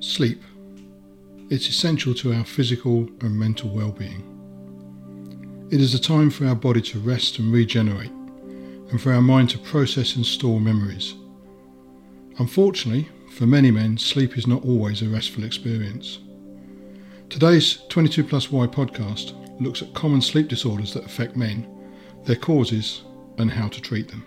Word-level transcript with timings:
Sleep. 0.00 0.42
It's 1.48 1.68
essential 1.68 2.12
to 2.16 2.34
our 2.34 2.44
physical 2.44 3.08
and 3.22 3.38
mental 3.38 3.70
well-being. 3.70 4.22
It 5.70 5.80
is 5.80 5.94
a 5.94 5.98
time 5.98 6.28
for 6.28 6.46
our 6.46 6.54
body 6.54 6.82
to 6.82 6.98
rest 6.98 7.38
and 7.38 7.50
regenerate, 7.50 8.10
and 8.90 9.00
for 9.00 9.10
our 9.12 9.22
mind 9.22 9.48
to 9.50 9.58
process 9.58 10.14
and 10.16 10.26
store 10.26 10.60
memories. 10.60 11.14
Unfortunately, 12.38 13.08
for 13.32 13.46
many 13.46 13.70
men, 13.70 13.96
sleep 13.96 14.36
is 14.36 14.46
not 14.46 14.64
always 14.66 15.00
a 15.00 15.08
restful 15.08 15.44
experience. 15.44 16.18
Today's 17.30 17.78
22 17.88 18.24
Plus 18.24 18.52
Y 18.52 18.66
podcast 18.66 19.32
looks 19.62 19.80
at 19.80 19.94
common 19.94 20.20
sleep 20.20 20.48
disorders 20.48 20.92
that 20.92 21.06
affect 21.06 21.36
men, 21.36 21.66
their 22.24 22.36
causes, 22.36 23.02
and 23.38 23.50
how 23.50 23.68
to 23.68 23.80
treat 23.80 24.08
them. 24.08 24.26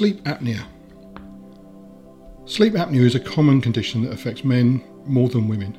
Sleep 0.00 0.24
apnea. 0.24 0.64
Sleep 2.46 2.72
apnea 2.72 3.02
is 3.02 3.14
a 3.14 3.20
common 3.20 3.60
condition 3.60 4.02
that 4.02 4.14
affects 4.14 4.44
men 4.44 4.82
more 5.04 5.28
than 5.28 5.46
women. 5.46 5.76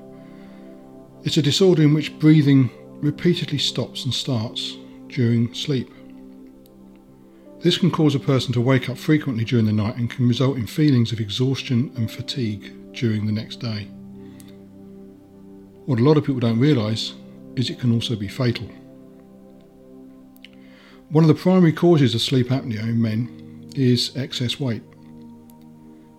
It's 1.24 1.38
a 1.38 1.42
disorder 1.42 1.82
in 1.82 1.96
which 1.96 2.20
breathing 2.20 2.70
repeatedly 3.02 3.58
stops 3.58 4.06
and 4.06 4.14
starts 4.14 4.78
during 5.08 5.52
sleep. 5.56 5.92
This 7.62 7.80
can 7.80 7.90
cause 7.90 8.14
a 8.14 8.20
person 8.20 8.54
to 8.54 8.62
wake 8.62 8.92
up 8.92 8.98
frequently 9.00 9.44
during 9.44 9.66
the 9.66 9.74
night 9.74 9.96
and 9.96 10.08
can 10.08 10.28
result 10.28 10.58
in 10.58 10.68
feelings 10.68 11.12
of 11.12 11.20
exhaustion 11.20 11.92
and 11.96 12.12
fatigue 12.12 12.94
during 12.94 13.26
the 13.26 13.32
next 13.32 13.56
day. 13.56 13.86
What 15.88 16.00
a 16.00 16.04
lot 16.04 16.18
of 16.18 16.26
people 16.26 16.41
don't 16.41 16.60
realise 16.60 17.16
is 17.56 17.72
it 17.72 17.80
can 17.80 17.91
also 17.91 18.16
be 18.16 18.28
fatal. 18.28 18.70
One 21.10 21.24
of 21.24 21.28
the 21.28 21.34
primary 21.34 21.74
causes 21.74 22.13
of 22.13 22.22
sleep 22.22 22.50
apnea 22.50 22.84
in 22.84 23.02
men 23.02 23.41
is 23.76 24.16
excess 24.16 24.60
weight, 24.60 24.84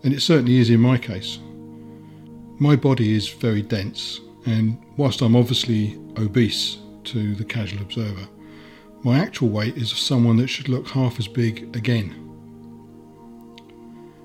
and 0.05 0.12
it 0.12 0.20
certainly 0.20 0.58
is 0.58 0.70
in 0.70 0.81
my 0.81 0.98
case. 0.98 1.39
My 2.59 2.77
body 2.77 3.14
is 3.14 3.28
very 3.28 3.62
dense, 3.62 4.20
and 4.47 4.78
whilst 4.97 5.20
I'm 5.20 5.36
obviously 5.36 5.98
obese 6.19 6.78
to 7.05 7.34
the 7.34 7.44
casual 7.44 7.83
observer, 7.83 8.28
my 9.03 9.19
actual 9.19 9.48
weight 9.48 9.77
is 9.77 9.91
of 9.91 9.98
someone 9.98 10.36
that 10.36 10.48
should 10.48 10.69
look 10.69 10.89
half 10.89 11.19
as 11.19 11.27
big 11.27 11.75
again. 11.77 12.14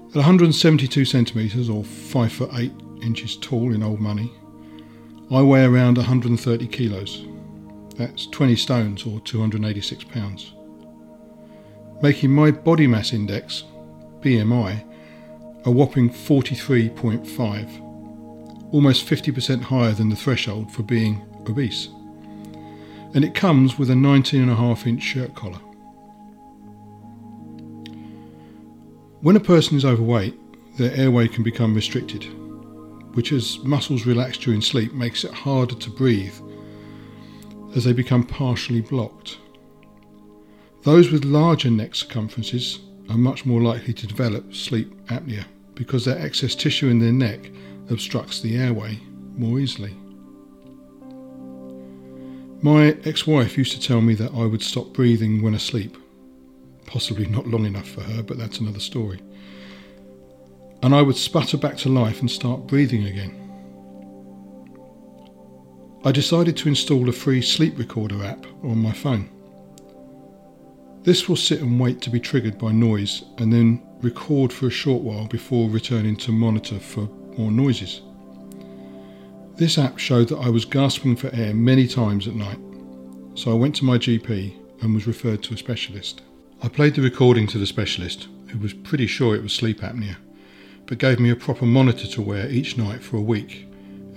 At 0.09 0.15
172 0.15 1.05
centimetres 1.05 1.69
or 1.69 1.83
5 1.83 2.31
foot 2.31 2.49
8 2.53 2.71
inches 3.01 3.37
tall 3.37 3.73
in 3.73 3.83
old 3.83 3.99
money, 3.99 4.31
I 5.31 5.41
weigh 5.41 5.65
around 5.65 5.97
130 5.97 6.67
kilos. 6.67 7.25
That's 7.95 8.27
20 8.27 8.55
stones 8.55 9.05
or 9.05 9.19
286 9.21 10.03
pounds. 10.05 10.53
Making 12.01 12.31
my 12.31 12.51
body 12.51 12.87
mass 12.87 13.13
index, 13.13 13.63
BMI, 14.21 14.83
a 15.65 15.71
whopping 15.71 16.09
43.5, 16.09 18.71
almost 18.71 19.05
50% 19.05 19.61
higher 19.63 19.93
than 19.93 20.09
the 20.09 20.15
threshold 20.15 20.71
for 20.71 20.83
being 20.83 21.21
obese 21.47 21.89
and 23.13 23.23
it 23.23 23.33
comes 23.33 23.79
with 23.79 23.89
a 23.89 23.93
19.5 23.93 24.85
inch 24.85 25.01
shirt 25.01 25.33
collar. 25.33 25.59
When 29.21 29.35
a 29.35 29.39
person 29.39 29.77
is 29.77 29.85
overweight, 29.85 30.37
their 30.77 30.93
airway 30.93 31.27
can 31.27 31.43
become 31.43 31.73
restricted, 31.73 32.23
which, 33.15 33.31
as 33.31 33.57
muscles 33.63 34.05
relax 34.05 34.37
during 34.37 34.61
sleep, 34.61 34.93
makes 34.93 35.23
it 35.23 35.31
harder 35.31 35.73
to 35.73 35.89
breathe 35.89 36.35
as 37.75 37.83
they 37.83 37.93
become 37.93 38.23
partially 38.23 38.81
blocked. 38.81 39.39
Those 40.83 41.11
with 41.11 41.25
larger 41.25 41.69
neck 41.69 41.95
circumferences 41.95 42.79
are 43.09 43.17
much 43.17 43.45
more 43.45 43.61
likely 43.61 43.93
to 43.93 44.07
develop 44.07 44.53
sleep 44.53 44.93
apnea 45.07 45.45
because 45.75 46.05
their 46.05 46.19
excess 46.19 46.55
tissue 46.55 46.89
in 46.89 46.99
their 46.99 47.11
neck 47.11 47.51
obstructs 47.89 48.41
the 48.41 48.57
airway 48.57 48.99
more 49.35 49.59
easily. 49.59 49.95
My 52.61 52.97
ex 53.05 53.27
wife 53.27 53.57
used 53.57 53.73
to 53.73 53.79
tell 53.79 54.01
me 54.01 54.15
that 54.15 54.33
I 54.33 54.45
would 54.45 54.63
stop 54.63 54.93
breathing 54.93 55.43
when 55.43 55.53
asleep. 55.53 55.95
Possibly 56.87 57.27
not 57.27 57.47
long 57.47 57.65
enough 57.65 57.87
for 57.87 58.01
her, 58.01 58.23
but 58.23 58.37
that's 58.37 58.59
another 58.59 58.79
story. 58.79 59.21
And 60.81 60.95
I 60.95 61.01
would 61.01 61.17
sputter 61.17 61.57
back 61.57 61.77
to 61.77 61.89
life 61.89 62.19
and 62.19 62.31
start 62.31 62.65
breathing 62.65 63.05
again. 63.05 63.43
I 66.03 66.11
decided 66.11 66.57
to 66.57 66.69
install 66.69 67.09
a 67.09 67.11
free 67.11 67.41
sleep 67.41 67.77
recorder 67.77 68.23
app 68.23 68.45
on 68.63 68.77
my 68.77 68.91
phone. 68.91 69.29
This 71.07 71.29
will 71.29 71.37
sit 71.37 71.61
and 71.61 71.79
wait 71.79 72.01
to 72.01 72.09
be 72.09 72.19
triggered 72.19 72.57
by 72.57 72.73
noise 72.73 73.23
and 73.37 73.53
then 73.53 73.81
record 74.01 74.51
for 74.51 74.67
a 74.67 74.69
short 74.69 75.03
while 75.03 75.25
before 75.25 75.69
returning 75.69 76.17
to 76.17 76.33
monitor 76.33 76.79
for 76.79 77.07
more 77.37 77.49
noises. 77.49 78.01
This 79.55 79.77
app 79.77 79.99
showed 79.99 80.27
that 80.27 80.39
I 80.39 80.49
was 80.49 80.65
gasping 80.65 81.15
for 81.15 81.33
air 81.33 81.53
many 81.53 81.87
times 81.87 82.27
at 82.27 82.35
night, 82.35 82.59
so 83.35 83.51
I 83.51 83.53
went 83.53 83.73
to 83.77 83.85
my 83.85 83.97
GP 83.97 84.53
and 84.81 84.93
was 84.93 85.07
referred 85.07 85.43
to 85.43 85.53
a 85.53 85.57
specialist. 85.57 86.23
I 86.61 86.67
played 86.67 86.95
the 86.95 87.01
recording 87.01 87.47
to 87.47 87.57
the 87.57 87.65
specialist, 87.65 88.27
who 88.49 88.59
was 88.59 88.73
pretty 88.73 89.07
sure 89.07 89.33
it 89.33 89.43
was 89.43 89.53
sleep 89.53 89.79
apnea, 89.79 90.17
but 90.87 90.97
gave 90.97 91.21
me 91.21 91.29
a 91.29 91.37
proper 91.37 91.65
monitor 91.65 92.07
to 92.07 92.21
wear 92.21 92.49
each 92.49 92.77
night 92.77 93.01
for 93.01 93.15
a 93.15 93.21
week 93.21 93.65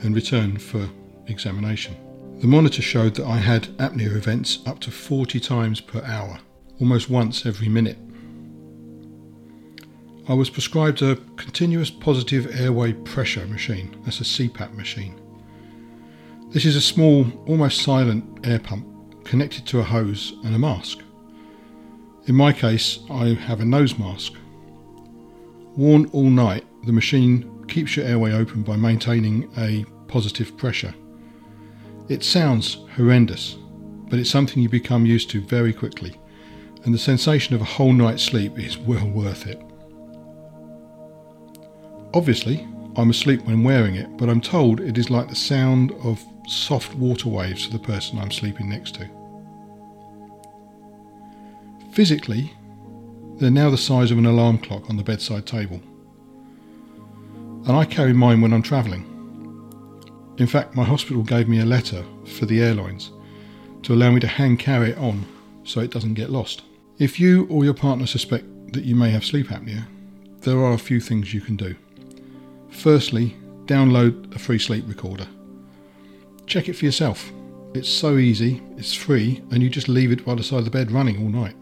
and 0.02 0.12
return 0.12 0.56
for 0.56 0.90
examination. 1.28 1.94
The 2.40 2.48
monitor 2.48 2.82
showed 2.82 3.14
that 3.14 3.26
I 3.26 3.36
had 3.36 3.68
apnea 3.78 4.16
events 4.16 4.58
up 4.66 4.80
to 4.80 4.90
40 4.90 5.38
times 5.38 5.80
per 5.80 6.02
hour, 6.02 6.40
almost 6.80 7.10
once 7.10 7.44
every 7.44 7.68
minute. 7.68 7.98
I 10.28 10.34
was 10.34 10.50
prescribed 10.50 11.02
a 11.02 11.16
continuous 11.36 11.90
positive 11.90 12.60
airway 12.60 12.92
pressure 12.92 13.46
machine, 13.46 13.96
that's 14.04 14.20
a 14.20 14.24
CPAP 14.24 14.74
machine. 14.74 15.20
This 16.50 16.64
is 16.64 16.76
a 16.76 16.80
small, 16.80 17.26
almost 17.46 17.82
silent 17.82 18.46
air 18.46 18.58
pump 18.58 18.86
connected 19.24 19.66
to 19.66 19.80
a 19.80 19.84
hose 19.84 20.34
and 20.44 20.54
a 20.54 20.58
mask. 20.58 20.98
In 22.26 22.34
my 22.34 22.52
case, 22.52 23.00
I 23.10 23.28
have 23.28 23.60
a 23.60 23.64
nose 23.64 23.98
mask. 23.98 24.34
Worn 25.76 26.06
all 26.12 26.30
night, 26.30 26.64
the 26.84 26.92
machine 26.92 27.64
keeps 27.66 27.96
your 27.96 28.06
airway 28.06 28.32
open 28.32 28.62
by 28.62 28.76
maintaining 28.76 29.50
a 29.56 29.84
positive 30.08 30.56
pressure. 30.56 30.94
It 32.08 32.24
sounds 32.24 32.78
horrendous, 32.96 33.56
but 34.08 34.18
it's 34.18 34.30
something 34.30 34.62
you 34.62 34.68
become 34.68 35.06
used 35.06 35.30
to 35.30 35.40
very 35.40 35.72
quickly, 35.72 36.19
and 36.84 36.94
the 36.94 36.98
sensation 36.98 37.54
of 37.54 37.60
a 37.60 37.64
whole 37.64 37.92
night's 37.92 38.22
sleep 38.22 38.58
is 38.58 38.78
well 38.78 39.06
worth 39.08 39.46
it. 39.46 39.60
Obviously, 42.14 42.66
I'm 42.96 43.10
asleep 43.10 43.42
when 43.42 43.62
wearing 43.62 43.94
it, 43.94 44.16
but 44.16 44.28
I'm 44.28 44.40
told 44.40 44.80
it 44.80 44.98
is 44.98 45.10
like 45.10 45.28
the 45.28 45.36
sound 45.36 45.92
of 46.02 46.24
soft 46.48 46.94
water 46.94 47.28
waves 47.28 47.66
to 47.66 47.72
the 47.72 47.78
person 47.78 48.18
I'm 48.18 48.32
sleeping 48.32 48.68
next 48.68 48.94
to. 48.96 49.08
Physically, 51.92 52.52
they're 53.36 53.50
now 53.50 53.70
the 53.70 53.78
size 53.78 54.10
of 54.10 54.18
an 54.18 54.26
alarm 54.26 54.58
clock 54.58 54.90
on 54.90 54.96
the 54.96 55.02
bedside 55.02 55.46
table. 55.46 55.80
And 57.66 57.72
I 57.72 57.84
carry 57.84 58.12
mine 58.12 58.40
when 58.40 58.52
I'm 58.52 58.62
travelling. 58.62 59.06
In 60.38 60.46
fact, 60.46 60.74
my 60.74 60.84
hospital 60.84 61.22
gave 61.22 61.48
me 61.48 61.60
a 61.60 61.66
letter 61.66 62.04
for 62.26 62.46
the 62.46 62.60
airlines 62.60 63.12
to 63.82 63.94
allow 63.94 64.10
me 64.10 64.20
to 64.20 64.26
hand 64.26 64.58
carry 64.58 64.90
it 64.90 64.98
on 64.98 65.26
so 65.64 65.80
it 65.80 65.90
doesn't 65.90 66.14
get 66.14 66.30
lost. 66.30 66.62
If 67.00 67.18
you 67.18 67.46
or 67.46 67.64
your 67.64 67.72
partner 67.72 68.06
suspect 68.06 68.74
that 68.74 68.84
you 68.84 68.94
may 68.94 69.08
have 69.08 69.24
sleep 69.24 69.46
apnea, 69.46 69.86
there 70.42 70.58
are 70.58 70.74
a 70.74 70.78
few 70.78 71.00
things 71.00 71.32
you 71.32 71.40
can 71.40 71.56
do. 71.56 71.74
Firstly, 72.68 73.34
download 73.64 74.34
a 74.36 74.38
free 74.38 74.58
sleep 74.58 74.84
recorder. 74.86 75.26
Check 76.46 76.68
it 76.68 76.74
for 76.74 76.84
yourself. 76.84 77.32
It's 77.72 77.88
so 77.88 78.18
easy, 78.18 78.62
it's 78.76 78.92
free, 78.92 79.42
and 79.50 79.62
you 79.62 79.70
just 79.70 79.88
leave 79.88 80.12
it 80.12 80.26
by 80.26 80.34
the 80.34 80.42
side 80.42 80.58
of 80.58 80.66
the 80.66 80.70
bed 80.70 80.92
running 80.92 81.22
all 81.22 81.30
night. 81.30 81.56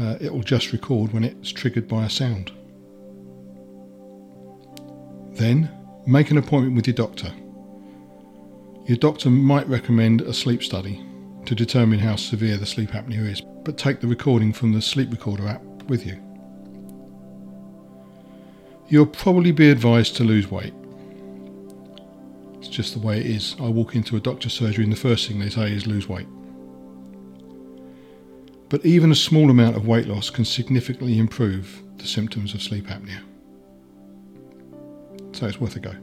Uh, 0.00 0.18
it 0.20 0.32
will 0.32 0.44
just 0.44 0.72
record 0.72 1.12
when 1.12 1.24
it's 1.24 1.50
triggered 1.50 1.88
by 1.88 2.04
a 2.04 2.10
sound. 2.10 2.52
Then, 5.32 5.68
make 6.06 6.30
an 6.30 6.38
appointment 6.38 6.76
with 6.76 6.86
your 6.86 6.94
doctor. 6.94 7.32
Your 8.86 8.98
doctor 8.98 9.30
might 9.30 9.66
recommend 9.66 10.20
a 10.20 10.32
sleep 10.32 10.62
study 10.62 11.04
to 11.48 11.54
determine 11.54 11.98
how 11.98 12.14
severe 12.14 12.58
the 12.58 12.66
sleep 12.66 12.90
apnea 12.90 13.26
is, 13.26 13.40
but 13.40 13.78
take 13.78 14.00
the 14.00 14.06
recording 14.06 14.52
from 14.52 14.74
the 14.74 14.82
sleep 14.82 15.10
recorder 15.10 15.48
app 15.48 15.62
with 15.84 16.04
you. 16.04 16.22
You'll 18.88 19.06
probably 19.06 19.50
be 19.50 19.70
advised 19.70 20.14
to 20.16 20.24
lose 20.24 20.50
weight. 20.50 20.74
It's 22.58 22.68
just 22.68 22.92
the 22.92 23.00
way 23.00 23.20
it 23.20 23.24
is. 23.24 23.56
I 23.58 23.68
walk 23.68 23.96
into 23.96 24.14
a 24.14 24.20
doctor's 24.20 24.52
surgery 24.52 24.84
and 24.84 24.92
the 24.92 24.96
first 24.98 25.26
thing 25.26 25.38
they 25.38 25.48
say 25.48 25.72
is 25.72 25.86
lose 25.86 26.06
weight. 26.06 26.28
But 28.68 28.84
even 28.84 29.10
a 29.10 29.14
small 29.14 29.48
amount 29.48 29.74
of 29.74 29.88
weight 29.88 30.06
loss 30.06 30.28
can 30.28 30.44
significantly 30.44 31.18
improve 31.18 31.82
the 31.96 32.06
symptoms 32.06 32.52
of 32.52 32.60
sleep 32.60 32.88
apnea. 32.88 33.22
So 35.32 35.46
it's 35.46 35.58
worth 35.58 35.76
a 35.76 35.80
go. 35.80 35.94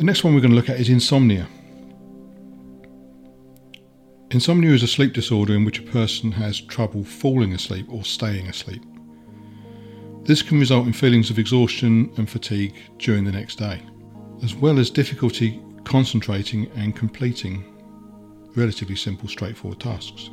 The 0.00 0.06
next 0.06 0.24
one 0.24 0.34
we're 0.34 0.40
going 0.40 0.52
to 0.52 0.56
look 0.56 0.70
at 0.70 0.80
is 0.80 0.88
insomnia. 0.88 1.46
Insomnia 4.30 4.70
is 4.70 4.82
a 4.82 4.86
sleep 4.86 5.12
disorder 5.12 5.54
in 5.54 5.66
which 5.66 5.78
a 5.78 5.82
person 5.82 6.32
has 6.32 6.58
trouble 6.58 7.04
falling 7.04 7.52
asleep 7.52 7.84
or 7.90 8.02
staying 8.02 8.48
asleep. 8.48 8.82
This 10.22 10.40
can 10.40 10.58
result 10.58 10.86
in 10.86 10.94
feelings 10.94 11.28
of 11.28 11.38
exhaustion 11.38 12.10
and 12.16 12.30
fatigue 12.30 12.76
during 12.96 13.24
the 13.24 13.30
next 13.32 13.56
day, 13.56 13.82
as 14.42 14.54
well 14.54 14.78
as 14.78 14.88
difficulty 14.88 15.60
concentrating 15.84 16.70
and 16.76 16.96
completing 16.96 17.62
relatively 18.56 18.96
simple, 18.96 19.28
straightforward 19.28 19.80
tasks. 19.80 20.30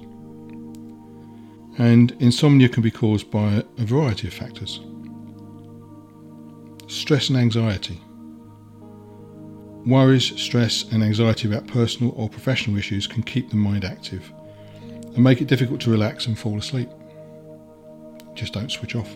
And 1.78 2.14
insomnia 2.22 2.70
can 2.70 2.84
be 2.84 2.92
caused 2.92 3.30
by 3.30 3.66
a 3.78 3.84
variety 3.84 4.30
of 4.30 4.34
factors 4.34 4.80
stress 6.88 7.28
and 7.28 7.38
anxiety. 7.38 8.00
Worries, 9.88 10.38
stress, 10.38 10.84
and 10.92 11.02
anxiety 11.02 11.48
about 11.48 11.66
personal 11.66 12.14
or 12.18 12.28
professional 12.28 12.78
issues 12.78 13.08
can 13.08 13.24
keep 13.24 13.50
the 13.50 13.56
mind 13.56 13.86
active 13.86 14.34
and 14.82 15.20
make 15.20 15.40
it 15.40 15.48
difficult 15.48 15.80
to 15.82 15.90
relax 15.90 16.26
and 16.28 16.38
fall 16.38 16.58
asleep. 16.58 16.90
Just 18.34 18.52
don't 18.52 18.70
switch 18.70 18.96
off. 18.96 19.16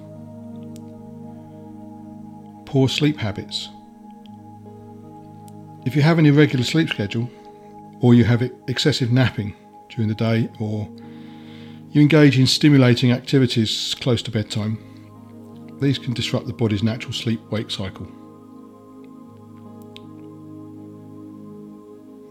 Poor 2.65 2.87
sleep 2.87 3.17
habits. 3.17 3.67
If 5.85 5.93
you 5.93 6.03
have 6.03 6.19
an 6.19 6.25
irregular 6.25 6.63
sleep 6.63 6.87
schedule, 6.87 7.29
or 7.99 8.13
you 8.13 8.23
have 8.23 8.41
excessive 8.69 9.11
napping 9.11 9.53
during 9.89 10.07
the 10.07 10.15
day, 10.15 10.49
or 10.57 10.87
you 11.91 11.99
engage 11.99 12.39
in 12.39 12.47
stimulating 12.47 13.11
activities 13.11 13.93
close 13.99 14.21
to 14.21 14.31
bedtime, 14.31 14.77
these 15.81 15.99
can 15.99 16.13
disrupt 16.13 16.47
the 16.47 16.53
body's 16.53 16.81
natural 16.81 17.11
sleep 17.11 17.41
wake 17.51 17.69
cycle. 17.69 18.07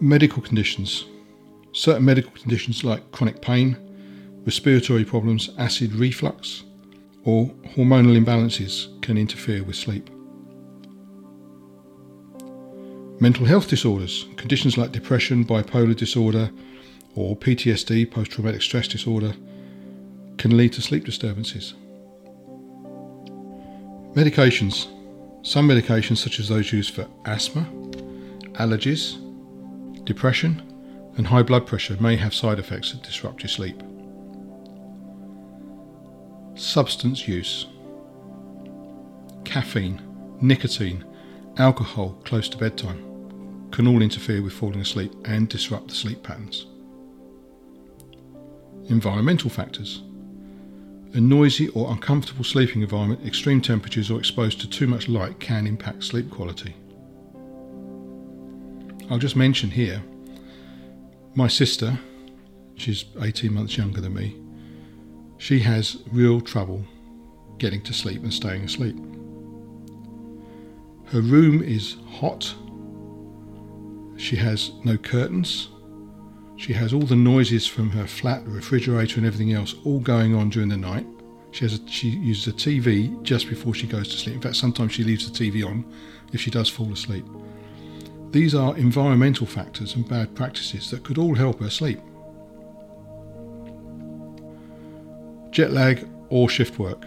Medical 0.03 0.41
conditions. 0.41 1.05
Certain 1.73 2.05
medical 2.07 2.31
conditions 2.33 2.83
like 2.85 3.13
chronic 3.13 3.43
pain, 3.43 3.77
respiratory 4.47 5.05
problems, 5.05 5.51
acid 5.59 5.93
reflux, 5.93 6.65
or 7.25 7.49
hormonal 7.77 8.17
imbalances 8.19 9.01
can 9.03 9.19
interfere 9.19 9.63
with 9.63 9.77
sleep. 9.77 10.09
Mental 13.21 13.45
health 13.45 13.69
disorders, 13.69 14.25
conditions 14.37 14.79
like 14.79 14.91
depression, 14.91 15.45
bipolar 15.45 15.95
disorder, 15.95 16.51
or 17.15 17.37
PTSD, 17.37 18.11
post 18.11 18.31
traumatic 18.31 18.63
stress 18.63 18.89
disorder, 18.89 19.35
can 20.39 20.57
lead 20.57 20.73
to 20.73 20.81
sleep 20.81 21.05
disturbances. 21.05 21.75
Medications. 24.15 24.87
Some 25.47 25.69
medications, 25.69 26.17
such 26.17 26.41
as 26.41 26.49
those 26.49 26.73
used 26.73 26.95
for 26.95 27.07
asthma, 27.27 27.69
allergies, 28.55 29.19
depression, 30.11 30.61
and 31.17 31.29
high 31.29 31.43
blood 31.45 31.69
pressure, 31.69 31.97
may 32.01 32.17
have 32.17 32.35
side 32.35 32.59
effects 32.59 32.91
that 32.91 33.03
disrupt 33.05 33.43
your 33.45 33.49
sleep. 33.49 33.81
Substance 36.57 37.29
use. 37.29 37.67
Caffeine, 39.45 40.03
nicotine, 40.41 41.05
alcohol 41.59 42.21
close 42.25 42.49
to 42.49 42.59
bedtime 42.59 43.07
can 43.71 43.87
all 43.87 44.03
interfere 44.03 44.43
with 44.43 44.53
falling 44.53 44.81
asleep 44.81 45.13
and 45.27 45.49
disrupt 45.49 45.87
the 45.87 45.95
sleep 45.95 46.25
patterns. 46.25 46.67
Environmental 48.89 49.49
factors. 49.49 50.03
A 51.15 51.21
noisy 51.21 51.69
or 51.69 51.93
uncomfortable 51.93 52.43
sleeping 52.45 52.83
environment, 52.83 53.25
extreme 53.25 53.61
temperatures, 53.61 54.11
or 54.11 54.19
exposed 54.19 54.61
to 54.61 54.69
too 54.69 54.89
much 54.89 55.09
light 55.09 55.39
can 55.39 55.69
impact 55.69 56.03
sleep 56.03 56.29
quality. 56.31 56.75
I'll 59.11 59.19
just 59.19 59.37
mention 59.37 59.71
here 59.71 60.03
my 61.35 61.49
sister, 61.49 61.99
she's 62.77 63.05
18 63.21 63.53
months 63.53 63.77
younger 63.77 64.01
than 64.01 64.15
me, 64.15 64.37
she 65.39 65.59
has 65.61 65.99
real 66.11 66.41
trouble 66.41 66.85
getting 67.59 67.83
to 67.83 67.93
sleep 67.93 68.23
and 68.23 68.33
staying 68.33 68.65
asleep. 68.65 68.97
Her 71.07 71.21
room 71.21 71.63
is 71.63 71.97
hot 72.07 72.55
she 74.21 74.37
has 74.37 74.73
no 74.85 74.99
curtains. 74.99 75.71
She 76.57 76.75
has 76.75 76.93
all 76.93 77.01
the 77.01 77.17
noises 77.17 77.67
from 77.67 77.91
her 77.93 78.07
flat, 78.07 78.47
refrigerator, 78.47 79.17
and 79.17 79.27
everything 79.27 79.55
else 79.55 79.75
all 79.83 79.99
going 79.99 80.35
on 80.35 80.51
during 80.51 80.69
the 80.69 80.77
night. 80.77 81.07
She 81.53 81.65
has 81.65 81.81
a, 81.81 81.89
she 81.89 82.11
uses 82.11 82.47
a 82.47 82.53
TV 82.53 83.21
just 83.23 83.49
before 83.49 83.73
she 83.73 83.87
goes 83.87 84.09
to 84.09 84.19
sleep. 84.19 84.35
In 84.37 84.43
fact, 84.43 84.57
sometimes 84.57 84.93
she 84.93 85.05
leaves 85.05 85.29
the 85.29 85.33
TV 85.33 85.67
on 85.67 85.91
if 86.35 86.41
she 86.43 86.51
does 86.51 86.69
fall 86.69 86.93
asleep. 86.93 87.25
These 88.31 88.55
are 88.55 88.77
environmental 88.77 89.47
factors 89.47 89.97
and 89.97 90.09
bad 90.09 90.35
practices 90.37 90.91
that 90.91 91.03
could 91.03 91.19
all 91.19 91.35
help 91.35 91.61
her 91.61 91.71
sleep. 91.71 92.01
Jet 95.51 95.73
lag 95.73 96.09
or 96.29 96.49
shift 96.49 96.79
work. 96.79 97.05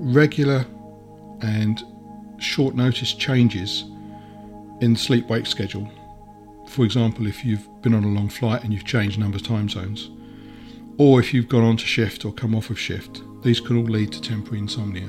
Regular 0.00 0.64
and 1.42 1.82
short 2.38 2.74
notice 2.74 3.12
changes 3.12 3.84
in 4.80 4.96
sleep 4.96 5.28
wake 5.28 5.46
schedule. 5.46 5.86
For 6.68 6.84
example, 6.84 7.26
if 7.26 7.44
you've 7.44 7.66
been 7.82 7.94
on 7.94 8.04
a 8.04 8.08
long 8.08 8.30
flight 8.30 8.64
and 8.64 8.72
you've 8.72 8.86
changed 8.86 9.18
number 9.18 9.36
of 9.36 9.42
time 9.42 9.68
zones, 9.68 10.10
or 10.96 11.20
if 11.20 11.34
you've 11.34 11.48
gone 11.48 11.64
on 11.64 11.76
to 11.76 11.84
shift 11.84 12.24
or 12.24 12.32
come 12.32 12.54
off 12.54 12.70
of 12.70 12.78
shift, 12.78 13.22
these 13.42 13.60
can 13.60 13.76
all 13.76 13.84
lead 13.84 14.12
to 14.12 14.20
temporary 14.20 14.60
insomnia. 14.60 15.08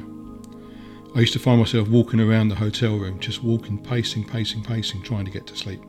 I 1.19 1.23
used 1.23 1.33
to 1.33 1.39
find 1.39 1.59
myself 1.59 1.89
walking 1.89 2.21
around 2.21 2.47
the 2.47 2.55
hotel 2.55 2.95
room, 2.95 3.19
just 3.19 3.43
walking, 3.43 3.77
pacing, 3.77 4.23
pacing, 4.23 4.63
pacing, 4.63 5.03
trying 5.03 5.25
to 5.25 5.31
get 5.31 5.45
to 5.47 5.55
sleep. 5.57 5.81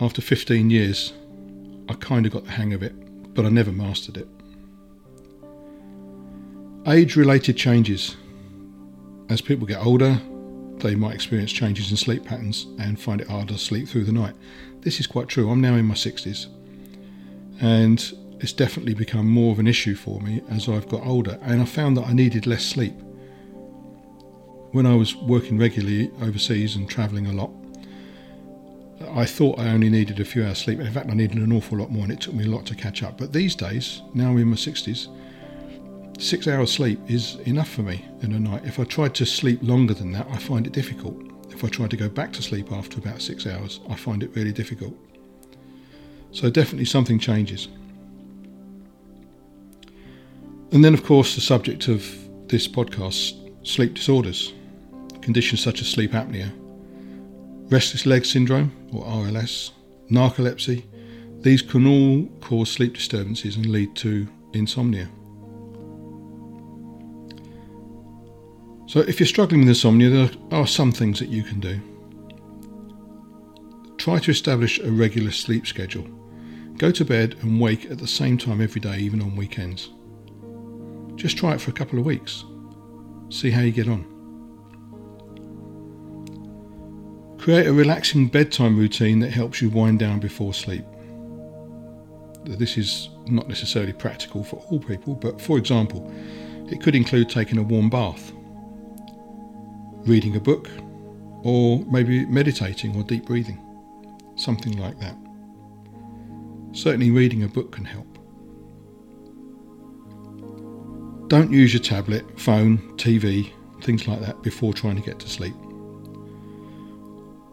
After 0.00 0.22
15 0.22 0.70
years, 0.70 1.12
I 1.90 1.92
kind 1.92 2.24
of 2.24 2.32
got 2.32 2.46
the 2.46 2.52
hang 2.52 2.72
of 2.72 2.82
it, 2.82 2.94
but 3.34 3.44
I 3.44 3.50
never 3.50 3.70
mastered 3.70 4.16
it. 4.16 4.28
Age 6.86 7.16
related 7.16 7.58
changes. 7.58 8.16
As 9.28 9.42
people 9.42 9.66
get 9.66 9.84
older, 9.84 10.18
they 10.78 10.94
might 10.94 11.14
experience 11.14 11.52
changes 11.52 11.90
in 11.90 11.98
sleep 11.98 12.24
patterns 12.24 12.66
and 12.78 12.98
find 12.98 13.20
it 13.20 13.28
harder 13.28 13.52
to 13.52 13.58
sleep 13.58 13.88
through 13.88 14.04
the 14.04 14.12
night. 14.12 14.36
This 14.80 15.00
is 15.00 15.06
quite 15.06 15.28
true. 15.28 15.50
I'm 15.50 15.60
now 15.60 15.74
in 15.74 15.84
my 15.84 15.92
60s 15.92 16.46
and 17.60 18.10
it's 18.40 18.54
definitely 18.54 18.94
become 18.94 19.28
more 19.28 19.52
of 19.52 19.58
an 19.58 19.66
issue 19.66 19.96
for 19.96 20.18
me 20.22 20.40
as 20.48 20.66
I've 20.66 20.88
got 20.88 21.04
older 21.04 21.38
and 21.42 21.60
I 21.60 21.66
found 21.66 21.98
that 21.98 22.06
I 22.06 22.14
needed 22.14 22.46
less 22.46 22.64
sleep. 22.64 22.94
When 24.72 24.86
I 24.86 24.94
was 24.94 25.16
working 25.16 25.58
regularly 25.58 26.10
overseas 26.20 26.76
and 26.76 26.88
travelling 26.88 27.26
a 27.26 27.32
lot, 27.32 27.50
I 29.10 29.24
thought 29.24 29.58
I 29.58 29.68
only 29.68 29.88
needed 29.88 30.20
a 30.20 30.24
few 30.24 30.44
hours 30.44 30.58
sleep. 30.58 30.80
In 30.80 30.92
fact, 30.92 31.10
I 31.10 31.14
needed 31.14 31.38
an 31.38 31.52
awful 31.52 31.78
lot 31.78 31.90
more 31.90 32.02
and 32.02 32.12
it 32.12 32.20
took 32.20 32.34
me 32.34 32.44
a 32.44 32.48
lot 32.48 32.66
to 32.66 32.74
catch 32.74 33.02
up. 33.02 33.16
But 33.16 33.32
these 33.32 33.54
days, 33.54 34.02
now 34.14 34.30
I'm 34.30 34.38
in 34.38 34.48
my 34.48 34.56
60s, 34.56 35.08
Six 36.18 36.48
hours 36.48 36.72
sleep 36.72 36.98
is 37.06 37.36
enough 37.44 37.68
for 37.68 37.82
me 37.82 38.04
in 38.22 38.32
a 38.32 38.40
night. 38.40 38.64
If 38.64 38.80
I 38.80 38.84
tried 38.84 39.14
to 39.14 39.24
sleep 39.24 39.60
longer 39.62 39.94
than 39.94 40.10
that, 40.12 40.26
I 40.28 40.36
find 40.36 40.66
it 40.66 40.72
difficult. 40.72 41.16
If 41.50 41.62
I 41.62 41.68
try 41.68 41.86
to 41.86 41.96
go 41.96 42.08
back 42.08 42.32
to 42.32 42.42
sleep 42.42 42.72
after 42.72 42.98
about 42.98 43.22
six 43.22 43.46
hours, 43.46 43.78
I 43.88 43.94
find 43.94 44.24
it 44.24 44.34
really 44.34 44.50
difficult. 44.50 44.94
So, 46.32 46.50
definitely 46.50 46.86
something 46.86 47.20
changes. 47.20 47.68
And 50.72 50.84
then, 50.84 50.92
of 50.92 51.04
course, 51.04 51.36
the 51.36 51.40
subject 51.40 51.86
of 51.86 52.04
this 52.48 52.66
podcast 52.66 53.47
sleep 53.68 53.94
disorders, 53.94 54.54
conditions 55.20 55.62
such 55.62 55.80
as 55.80 55.88
sleep 55.88 56.12
apnea, 56.12 56.50
restless 57.70 58.06
leg 58.06 58.24
syndrome 58.24 58.72
or 58.92 59.04
RLS, 59.04 59.72
narcolepsy, 60.10 60.84
these 61.42 61.60
can 61.60 61.86
all 61.86 62.26
cause 62.40 62.70
sleep 62.70 62.94
disturbances 62.94 63.56
and 63.56 63.66
lead 63.66 63.94
to 63.96 64.26
insomnia. 64.54 65.08
So, 68.86 69.00
if 69.00 69.20
you're 69.20 69.26
struggling 69.26 69.60
with 69.60 69.68
insomnia, 69.68 70.08
there 70.08 70.30
are 70.50 70.66
some 70.66 70.90
things 70.90 71.18
that 71.18 71.28
you 71.28 71.42
can 71.42 71.60
do. 71.60 71.78
Try 73.98 74.18
to 74.18 74.30
establish 74.30 74.78
a 74.78 74.90
regular 74.90 75.30
sleep 75.30 75.66
schedule. 75.66 76.06
Go 76.78 76.90
to 76.92 77.04
bed 77.04 77.36
and 77.42 77.60
wake 77.60 77.84
at 77.90 77.98
the 77.98 78.06
same 78.06 78.38
time 78.38 78.62
every 78.62 78.80
day, 78.80 78.98
even 78.98 79.20
on 79.20 79.36
weekends. 79.36 79.90
Just 81.16 81.36
try 81.36 81.52
it 81.52 81.60
for 81.60 81.70
a 81.70 81.74
couple 81.74 81.98
of 81.98 82.06
weeks. 82.06 82.44
See 83.30 83.50
how 83.50 83.60
you 83.60 83.72
get 83.72 83.88
on. 83.88 84.04
Create 87.38 87.66
a 87.66 87.72
relaxing 87.72 88.28
bedtime 88.28 88.76
routine 88.76 89.20
that 89.20 89.30
helps 89.30 89.62
you 89.62 89.70
wind 89.70 89.98
down 89.98 90.18
before 90.18 90.52
sleep. 90.52 90.84
This 92.44 92.76
is 92.76 93.10
not 93.26 93.48
necessarily 93.48 93.92
practical 93.92 94.42
for 94.42 94.56
all 94.68 94.80
people, 94.80 95.14
but 95.14 95.40
for 95.40 95.58
example, 95.58 96.12
it 96.70 96.82
could 96.82 96.94
include 96.94 97.28
taking 97.28 97.58
a 97.58 97.62
warm 97.62 97.90
bath 97.90 98.32
reading 100.06 100.36
a 100.36 100.40
book, 100.40 100.68
or 101.42 101.84
maybe 101.90 102.24
meditating 102.26 102.96
or 102.96 103.02
deep 103.02 103.26
breathing, 103.26 103.60
something 104.36 104.78
like 104.78 104.98
that. 105.00 105.16
Certainly, 106.72 107.10
reading 107.10 107.42
a 107.42 107.48
book 107.48 107.72
can 107.72 107.84
help. 107.84 108.17
Don't 111.28 111.52
use 111.52 111.74
your 111.74 111.82
tablet, 111.82 112.24
phone, 112.40 112.78
TV, 112.96 113.52
things 113.82 114.08
like 114.08 114.20
that 114.20 114.42
before 114.42 114.72
trying 114.72 114.96
to 114.96 115.02
get 115.02 115.18
to 115.18 115.28
sleep. 115.28 115.54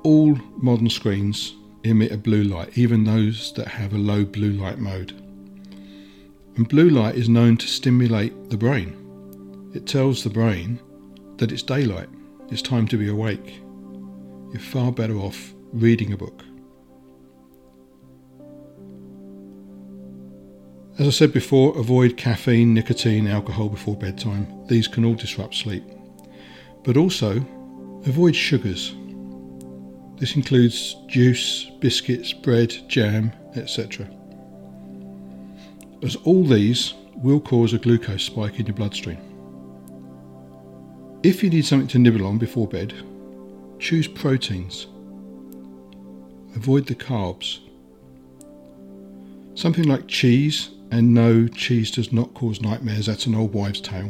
All 0.04 0.40
modern 0.56 0.90
screens 0.90 1.56
emit 1.84 2.14
a 2.14 2.18
blue 2.18 2.44
light, 2.46 2.78
even 2.78 3.04
those 3.04 3.52
that 3.56 3.68
have 3.68 3.94
a 3.94 3.98
low 3.98 4.24
blue 4.24 4.52
light 4.52 4.80
mode. 4.80 5.12
And 6.56 6.70
blue 6.70 6.90
light 6.90 7.16
is 7.16 7.28
known 7.28 7.58
to 7.58 7.68
stimulate 7.68 8.50
the 8.50 8.56
brain. 8.56 9.72
It 9.76 9.86
tells 9.86 10.24
the 10.24 10.30
brain 10.30 10.80
that 11.36 11.52
it's 11.52 11.62
daylight, 11.62 12.08
it's 12.50 12.62
time 12.62 12.88
to 12.88 12.98
be 12.98 13.10
awake. 13.10 13.60
You're 14.54 14.62
far 14.62 14.94
better 14.94 15.18
off 15.18 15.54
reading 15.74 16.14
a 16.14 16.18
book. 16.18 16.45
As 20.98 21.08
I 21.08 21.10
said 21.10 21.34
before, 21.34 21.78
avoid 21.78 22.16
caffeine, 22.16 22.74
nicotine, 22.74 23.28
alcohol 23.28 23.68
before 23.68 23.98
bedtime. 23.98 24.48
These 24.68 24.88
can 24.88 25.04
all 25.04 25.16
disrupt 25.16 25.54
sleep. 25.54 25.84
But 26.84 26.96
also, 26.96 27.46
avoid 28.06 28.34
sugars. 28.34 28.96
This 30.18 30.38
includes 30.38 30.96
juice, 31.08 31.70
biscuits, 31.82 32.32
bread, 32.32 32.74
jam, 32.88 33.34
etc. 33.58 34.10
As 36.02 36.16
all 36.18 36.46
these 36.46 36.94
will 37.18 37.42
cause 37.42 37.74
a 37.74 37.78
glucose 37.78 38.24
spike 38.24 38.58
in 38.58 38.66
your 38.66 38.76
bloodstream. 38.76 39.20
If 41.24 41.44
you 41.44 41.50
need 41.50 41.66
something 41.66 41.90
to 41.90 42.00
nibble 42.00 42.26
on 42.26 42.38
before 42.38 42.70
bed, 42.70 42.94
choose 43.80 44.08
proteins. 44.08 44.88
Avoid 46.56 46.86
the 46.86 46.96
carbs. 46.96 47.60
Something 49.56 49.86
like 49.86 50.08
cheese 50.08 50.70
and 50.96 51.14
no, 51.14 51.46
cheese 51.50 51.92
does 51.92 52.14
not 52.14 52.34
cause 52.34 52.62
nightmares, 52.62 53.08
that's 53.08 53.26
an 53.26 53.36
old 53.36 53.54
wives' 53.54 53.82
tale. 53.82 54.08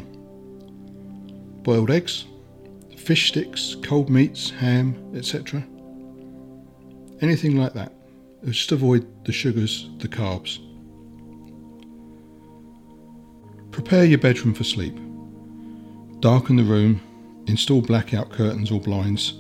Boiled 1.63 1.89
eggs, 1.89 2.25
fish 2.96 3.30
sticks, 3.30 3.75
cold 3.82 4.08
meats, 4.08 4.51
ham, 4.51 4.96
etc. 5.15 5.65
Anything 7.22 7.58
like 7.58 7.74
that. 7.74 7.92
Just 8.46 8.72
avoid 8.72 9.25
the 9.25 9.32
sugars, 9.32 9.89
the 9.98 10.08
carbs. 10.08 10.60
Prepare 13.72 14.06
your 14.06 14.20
bedroom 14.20 14.54
for 14.54 14.63
sleep. 14.63 14.96
Darken 16.20 16.56
the 16.56 16.63
room, 16.63 17.01
install 17.48 17.82
blackout 17.82 18.30
curtains 18.30 18.70
or 18.70 18.80
blinds, 18.80 19.34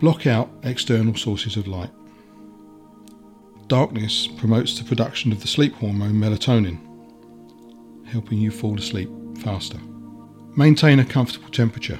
block 0.00 0.26
out 0.26 0.48
external 0.62 1.14
sources 1.14 1.58
of 1.58 1.68
light. 1.68 1.90
Darkness 3.68 4.26
promotes 4.26 4.78
the 4.78 4.84
production 4.84 5.30
of 5.30 5.42
the 5.42 5.46
sleep 5.46 5.74
hormone 5.74 6.14
melatonin, 6.14 6.78
helping 8.06 8.38
you 8.38 8.50
fall 8.50 8.78
asleep 8.78 9.10
faster. 9.40 9.78
Maintain 10.56 11.00
a 11.00 11.04
comfortable 11.04 11.50
temperature. 11.50 11.98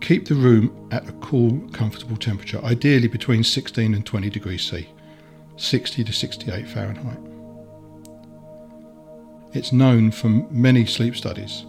Keep 0.00 0.26
the 0.26 0.34
room 0.34 0.88
at 0.90 1.06
a 1.06 1.12
cool, 1.20 1.68
comfortable 1.72 2.16
temperature, 2.16 2.64
ideally 2.64 3.08
between 3.08 3.44
16 3.44 3.92
and 3.92 4.06
20 4.06 4.30
degrees 4.30 4.62
C, 4.62 4.88
60 5.58 6.02
to 6.02 6.12
68 6.14 6.66
Fahrenheit. 6.66 7.18
It's 9.52 9.70
known 9.70 10.12
from 10.12 10.48
many 10.50 10.86
sleep 10.86 11.14
studies 11.14 11.66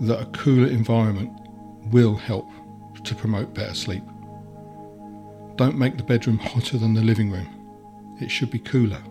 that 0.00 0.22
a 0.22 0.26
cooler 0.32 0.68
environment 0.68 1.30
will 1.92 2.16
help 2.16 2.48
to 3.04 3.14
promote 3.14 3.52
better 3.52 3.74
sleep. 3.74 4.02
Don't 5.56 5.76
make 5.76 5.98
the 5.98 6.02
bedroom 6.02 6.38
hotter 6.38 6.78
than 6.78 6.94
the 6.94 7.02
living 7.02 7.30
room 7.30 7.59
it 8.20 8.30
should 8.30 8.50
be 8.50 8.58
cooler. 8.58 9.02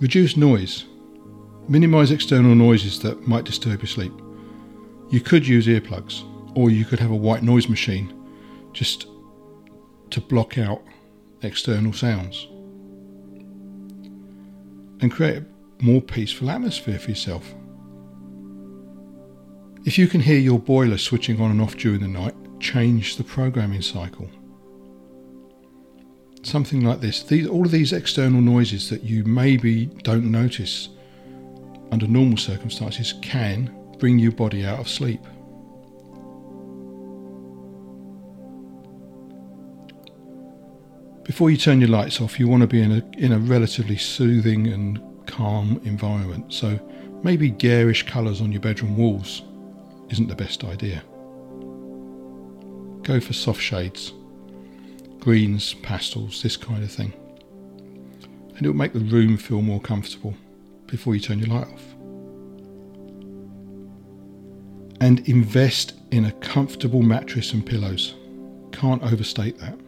Reduce 0.00 0.36
noise. 0.36 0.84
Minimise 1.68 2.12
external 2.12 2.54
noises 2.54 3.00
that 3.00 3.26
might 3.26 3.44
disturb 3.44 3.80
your 3.80 3.88
sleep. 3.88 4.12
You 5.10 5.20
could 5.20 5.46
use 5.46 5.66
earplugs, 5.66 6.22
or 6.56 6.70
you 6.70 6.84
could 6.84 7.00
have 7.00 7.10
a 7.10 7.16
white 7.16 7.42
noise 7.42 7.68
machine 7.68 8.14
just 8.72 9.06
to 10.10 10.20
block 10.20 10.56
out 10.56 10.82
external 11.42 11.92
sounds. 11.92 12.46
And 15.00 15.12
create 15.12 15.42
a 15.42 15.84
more 15.84 16.00
peaceful 16.00 16.50
atmosphere 16.50 16.98
for 16.98 17.10
yourself. 17.10 17.54
If 19.84 19.98
you 19.98 20.06
can 20.06 20.20
hear 20.20 20.38
your 20.38 20.58
boiler 20.58 20.98
switching 20.98 21.40
on 21.40 21.50
and 21.50 21.60
off 21.60 21.76
during 21.76 22.00
the 22.00 22.08
night, 22.08 22.34
change 22.60 23.16
the 23.16 23.24
programming 23.24 23.82
cycle 23.82 24.28
something 26.42 26.84
like 26.84 27.00
this. 27.00 27.22
These, 27.22 27.46
all 27.46 27.64
of 27.64 27.70
these 27.70 27.92
external 27.92 28.40
noises 28.40 28.90
that 28.90 29.02
you 29.02 29.24
maybe 29.24 29.86
don't 29.86 30.30
notice 30.30 30.88
under 31.90 32.06
normal 32.06 32.36
circumstances 32.36 33.14
can 33.22 33.74
bring 33.98 34.18
your 34.18 34.32
body 34.32 34.64
out 34.64 34.78
of 34.78 34.88
sleep. 34.88 35.20
Before 41.24 41.50
you 41.50 41.56
turn 41.58 41.80
your 41.80 41.90
lights 41.90 42.20
off, 42.20 42.40
you 42.40 42.48
want 42.48 42.62
to 42.62 42.66
be 42.66 42.80
in 42.80 42.92
a, 42.92 43.18
in 43.18 43.32
a 43.32 43.38
relatively 43.38 43.98
soothing 43.98 44.66
and 44.68 45.00
calm 45.26 45.80
environment. 45.84 46.52
So 46.54 46.80
maybe 47.22 47.50
garish 47.50 48.06
colours 48.06 48.40
on 48.40 48.50
your 48.50 48.62
bedroom 48.62 48.96
walls 48.96 49.42
isn't 50.08 50.28
the 50.28 50.34
best 50.34 50.64
idea. 50.64 51.02
Go 53.02 53.20
for 53.20 53.34
soft 53.34 53.60
shades 53.60 54.12
greens, 55.20 55.74
pastels, 55.74 56.42
this 56.42 56.56
kind 56.56 56.82
of 56.82 56.90
thing. 56.90 57.12
And 58.56 58.66
it 58.66 58.68
will 58.68 58.76
make 58.76 58.92
the 58.92 59.00
room 59.00 59.36
feel 59.36 59.62
more 59.62 59.80
comfortable 59.80 60.34
before 60.86 61.14
you 61.14 61.20
turn 61.20 61.38
your 61.38 61.48
light 61.48 61.68
off. 61.68 61.84
And 65.00 65.26
invest 65.28 65.94
in 66.10 66.24
a 66.24 66.32
comfortable 66.32 67.02
mattress 67.02 67.52
and 67.52 67.64
pillows. 67.64 68.14
Can't 68.72 69.02
overstate 69.02 69.58
that. 69.60 69.78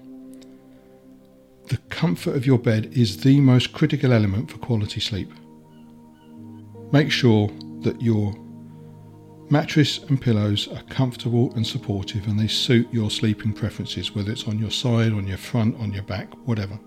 The 1.67 1.79
comfort 1.89 2.37
of 2.37 2.47
your 2.47 2.59
bed 2.59 2.93
is 2.93 3.19
the 3.19 3.41
most 3.41 3.73
critical 3.73 4.13
element 4.13 4.51
for 4.51 4.59
quality 4.59 5.01
sleep. 5.01 5.33
Make 6.93 7.11
sure 7.11 7.49
that 7.83 8.01
your 8.03 8.35
Mattress 9.53 9.99
and 9.99 10.23
pillows 10.23 10.69
are 10.69 10.83
comfortable 10.85 11.53
and 11.57 11.67
supportive 11.67 12.29
and 12.29 12.39
they 12.39 12.47
suit 12.47 12.87
your 12.93 13.11
sleeping 13.11 13.53
preferences, 13.53 14.15
whether 14.15 14.31
it's 14.31 14.47
on 14.47 14.61
your 14.61 14.71
side, 14.71 15.13
on 15.13 15.27
your 15.27 15.39
front, 15.39 15.77
on 15.81 15.93
your 15.93 16.05
back, 16.05 16.33
whatever. 16.47 16.79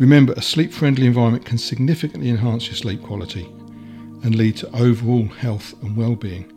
Remember, 0.00 0.32
a 0.32 0.42
sleep 0.42 0.72
friendly 0.72 1.06
environment 1.06 1.44
can 1.44 1.58
significantly 1.58 2.28
enhance 2.28 2.66
your 2.66 2.74
sleep 2.74 3.04
quality 3.04 3.44
and 4.24 4.34
lead 4.34 4.56
to 4.56 4.76
overall 4.76 5.28
health 5.28 5.80
and 5.84 5.96
well 5.96 6.16
being. 6.16 6.52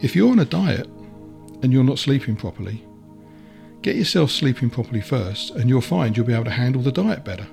If 0.00 0.16
you're 0.16 0.32
on 0.32 0.40
a 0.40 0.44
diet 0.44 0.88
and 1.62 1.72
you're 1.72 1.84
not 1.84 2.00
sleeping 2.00 2.34
properly, 2.34 2.84
get 3.82 3.94
yourself 3.94 4.32
sleeping 4.32 4.70
properly 4.70 5.00
first 5.00 5.50
and 5.52 5.70
you'll 5.70 5.82
find 5.82 6.16
you'll 6.16 6.26
be 6.26 6.34
able 6.34 6.46
to 6.46 6.50
handle 6.50 6.82
the 6.82 6.90
diet 6.90 7.24
better. 7.24 7.46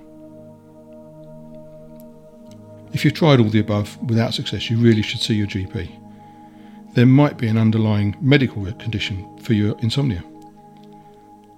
If 2.93 3.05
you've 3.05 3.13
tried 3.13 3.39
all 3.39 3.49
the 3.49 3.59
above 3.59 3.97
without 4.03 4.33
success, 4.33 4.69
you 4.69 4.77
really 4.77 5.01
should 5.01 5.21
see 5.21 5.35
your 5.35 5.47
GP. 5.47 5.97
There 6.93 7.05
might 7.05 7.37
be 7.37 7.47
an 7.47 7.57
underlying 7.57 8.15
medical 8.19 8.65
condition 8.73 9.37
for 9.39 9.53
your 9.53 9.79
insomnia, 9.79 10.23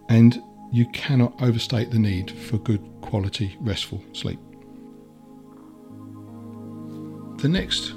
and 0.10 0.42
you 0.72 0.86
cannot 0.88 1.42
overstate 1.42 1.92
the 1.92 2.00
need 2.00 2.32
for 2.32 2.58
good 2.60 2.82
quality 3.02 3.58
restful 3.62 4.04
sleep. 4.14 4.40
The 7.38 7.50
next 7.50 7.94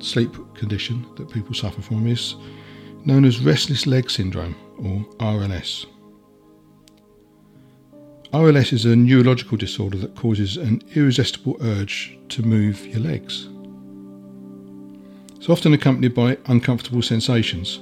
sleep 0.00 0.34
condition 0.54 1.06
that 1.16 1.30
people 1.30 1.54
suffer 1.54 1.82
from 1.82 2.06
is 2.06 2.34
known 3.04 3.24
as 3.24 3.40
restless 3.40 3.86
leg 3.86 4.10
syndrome 4.10 4.56
or 4.78 5.04
RLS. 5.18 5.86
RLS 8.32 8.74
is 8.74 8.84
a 8.84 8.94
neurological 8.94 9.56
disorder 9.56 9.96
that 9.96 10.14
causes 10.14 10.58
an 10.58 10.82
irresistible 10.94 11.56
urge 11.62 12.18
to 12.28 12.42
move 12.42 12.86
your 12.86 13.00
legs. 13.00 13.48
It's 15.36 15.48
often 15.48 15.72
accompanied 15.72 16.14
by 16.14 16.36
uncomfortable 16.44 17.00
sensations. 17.00 17.80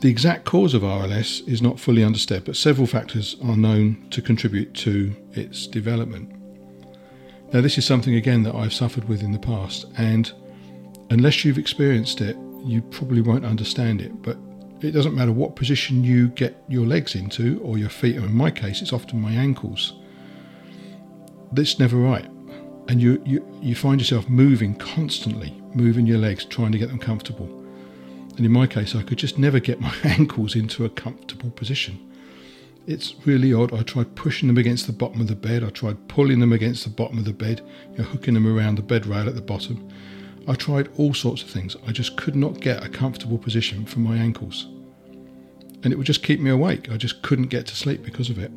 The 0.00 0.10
exact 0.10 0.46
cause 0.46 0.74
of 0.74 0.82
RLS 0.82 1.46
is 1.46 1.62
not 1.62 1.78
fully 1.78 2.02
understood, 2.02 2.44
but 2.44 2.56
several 2.56 2.88
factors 2.88 3.36
are 3.44 3.56
known 3.56 4.04
to 4.10 4.20
contribute 4.20 4.74
to 4.74 5.14
its 5.34 5.68
development. 5.68 6.32
Now, 7.52 7.60
this 7.60 7.78
is 7.78 7.86
something 7.86 8.16
again 8.16 8.42
that 8.42 8.56
I've 8.56 8.74
suffered 8.74 9.08
with 9.08 9.22
in 9.22 9.30
the 9.30 9.38
past, 9.38 9.86
and 9.96 10.32
unless 11.10 11.44
you've 11.44 11.56
experienced 11.56 12.20
it, 12.20 12.36
you 12.64 12.82
probably 12.82 13.20
won't 13.20 13.44
understand 13.44 14.00
it. 14.00 14.22
But 14.22 14.38
it 14.80 14.90
doesn't 14.90 15.14
matter 15.14 15.32
what 15.32 15.56
position 15.56 16.04
you 16.04 16.28
get 16.28 16.62
your 16.68 16.86
legs 16.86 17.14
into 17.14 17.60
or 17.62 17.78
your 17.78 17.88
feet, 17.88 18.16
or 18.16 18.24
in 18.24 18.34
my 18.34 18.50
case, 18.50 18.82
it's 18.82 18.92
often 18.92 19.20
my 19.20 19.32
ankles. 19.32 19.94
That's 21.52 21.78
never 21.78 21.96
right. 21.96 22.26
And 22.88 23.00
you, 23.00 23.22
you, 23.24 23.46
you 23.62 23.74
find 23.74 24.00
yourself 24.00 24.28
moving 24.28 24.74
constantly, 24.74 25.58
moving 25.72 26.06
your 26.06 26.18
legs, 26.18 26.44
trying 26.44 26.72
to 26.72 26.78
get 26.78 26.88
them 26.88 26.98
comfortable. 26.98 27.46
And 28.36 28.44
in 28.44 28.52
my 28.52 28.66
case, 28.66 28.94
I 28.94 29.02
could 29.02 29.18
just 29.18 29.38
never 29.38 29.60
get 29.60 29.80
my 29.88 29.94
ankles 30.04 30.54
into 30.54 30.84
a 30.84 30.90
comfortable 30.90 31.50
position. 31.50 32.10
It's 32.86 33.14
really 33.24 33.54
odd. 33.54 33.72
I 33.72 33.82
tried 33.82 34.14
pushing 34.14 34.46
them 34.48 34.58
against 34.58 34.86
the 34.86 34.92
bottom 34.92 35.20
of 35.20 35.28
the 35.28 35.36
bed. 35.36 35.64
I 35.64 35.70
tried 35.70 36.06
pulling 36.08 36.40
them 36.40 36.52
against 36.52 36.84
the 36.84 36.90
bottom 36.90 37.16
of 37.16 37.24
the 37.24 37.32
bed, 37.32 37.62
you 37.92 37.98
know, 37.98 38.04
hooking 38.04 38.34
them 38.34 38.46
around 38.46 38.76
the 38.76 38.82
bed 38.82 39.06
rail 39.06 39.26
at 39.26 39.34
the 39.34 39.40
bottom. 39.40 39.88
I 40.46 40.54
tried 40.54 40.90
all 40.96 41.14
sorts 41.14 41.42
of 41.42 41.48
things. 41.48 41.76
I 41.86 41.92
just 41.92 42.16
could 42.16 42.36
not 42.36 42.60
get 42.60 42.84
a 42.84 42.88
comfortable 42.88 43.38
position 43.38 43.86
for 43.86 44.00
my 44.00 44.16
ankles. 44.16 44.66
And 45.82 45.92
it 45.92 45.96
would 45.96 46.06
just 46.06 46.22
keep 46.22 46.40
me 46.40 46.50
awake. 46.50 46.90
I 46.90 46.96
just 46.96 47.22
couldn't 47.22 47.48
get 47.48 47.66
to 47.66 47.76
sleep 47.76 48.02
because 48.02 48.30
of 48.30 48.38
it. 48.38 48.50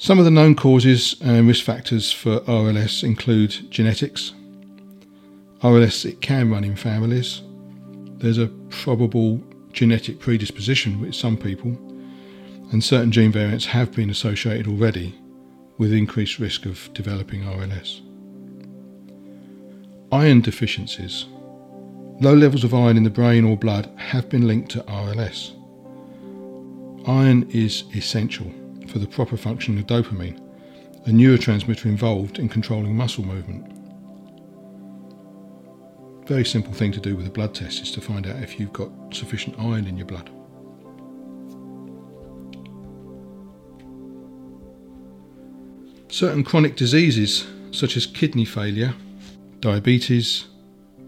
Some 0.00 0.20
of 0.20 0.24
the 0.24 0.30
known 0.30 0.54
causes 0.54 1.16
and 1.20 1.48
risk 1.48 1.64
factors 1.64 2.12
for 2.12 2.40
RLS 2.40 3.02
include 3.02 3.70
genetics. 3.70 4.32
RLS 5.60 6.04
it 6.04 6.20
can 6.20 6.50
run 6.50 6.62
in 6.62 6.76
families. 6.76 7.42
There's 8.18 8.38
a 8.38 8.46
probable 8.70 9.42
genetic 9.72 10.20
predisposition 10.20 11.00
with 11.00 11.16
some 11.16 11.36
people, 11.36 11.70
and 12.70 12.82
certain 12.82 13.10
gene 13.10 13.32
variants 13.32 13.66
have 13.66 13.92
been 13.92 14.10
associated 14.10 14.68
already 14.68 15.18
with 15.78 15.92
increased 15.92 16.38
risk 16.38 16.64
of 16.64 16.88
developing 16.94 17.42
RLS. 17.42 18.00
Iron 20.10 20.40
deficiencies. 20.40 21.26
Low 22.20 22.32
levels 22.32 22.64
of 22.64 22.72
iron 22.72 22.96
in 22.96 23.02
the 23.02 23.10
brain 23.10 23.44
or 23.44 23.58
blood 23.58 23.90
have 23.96 24.30
been 24.30 24.46
linked 24.46 24.70
to 24.70 24.80
RLS. 24.84 25.52
Iron 27.06 27.46
is 27.50 27.84
essential 27.94 28.50
for 28.88 28.98
the 28.98 29.06
proper 29.06 29.36
functioning 29.36 29.80
of 29.80 29.86
dopamine, 29.86 30.40
a 31.06 31.10
neurotransmitter 31.10 31.84
involved 31.84 32.38
in 32.38 32.48
controlling 32.48 32.96
muscle 32.96 33.22
movement. 33.22 33.66
Very 36.26 36.44
simple 36.44 36.72
thing 36.72 36.90
to 36.92 37.00
do 37.00 37.14
with 37.14 37.26
a 37.26 37.30
blood 37.30 37.54
test 37.54 37.82
is 37.82 37.90
to 37.92 38.00
find 38.00 38.26
out 38.26 38.42
if 38.42 38.58
you've 38.58 38.72
got 38.72 38.90
sufficient 39.12 39.58
iron 39.58 39.86
in 39.86 39.98
your 39.98 40.06
blood. 40.06 40.30
Certain 46.10 46.42
chronic 46.42 46.76
diseases, 46.76 47.46
such 47.72 47.94
as 47.98 48.06
kidney 48.06 48.46
failure, 48.46 48.94
diabetes, 49.60 50.46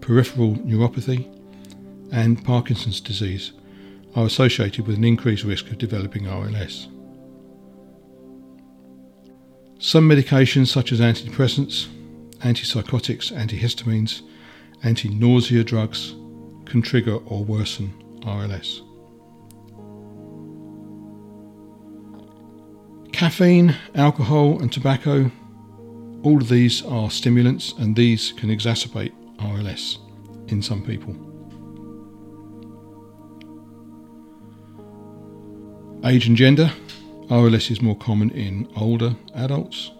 peripheral 0.01 0.55
neuropathy, 0.55 1.27
and 2.11 2.43
Parkinson's 2.43 2.99
disease, 2.99 3.53
are 4.15 4.25
associated 4.25 4.87
with 4.87 4.97
an 4.97 5.03
increased 5.03 5.43
risk 5.43 5.67
of 5.67 5.77
developing 5.77 6.23
RLS. 6.23 6.87
Some 9.79 10.07
medications, 10.07 10.67
such 10.67 10.91
as 10.91 10.99
antidepressants, 10.99 11.87
antipsychotics, 12.39 13.31
antihistamines, 13.31 14.21
anti 14.83 15.09
nausea 15.09 15.63
drugs, 15.63 16.13
can 16.65 16.81
trigger 16.81 17.15
or 17.25 17.43
worsen 17.43 17.93
RLS. 18.21 18.81
Caffeine, 23.11 23.75
alcohol, 23.95 24.59
and 24.61 24.71
tobacco, 24.71 25.31
all 26.23 26.37
of 26.37 26.49
these 26.49 26.85
are 26.85 27.09
stimulants 27.09 27.73
and 27.73 27.95
these 27.95 28.31
can 28.33 28.49
exacerbate 28.49 29.13
RLS 29.37 29.97
in 30.51 30.61
some 30.61 30.83
people. 30.83 31.15
Age 36.03 36.27
and 36.27 36.37
gender, 36.37 36.71
RLS 37.27 37.71
is 37.71 37.81
more 37.81 37.97
common 37.97 38.29
in 38.31 38.67
older 38.75 39.15
adults, 39.35 39.91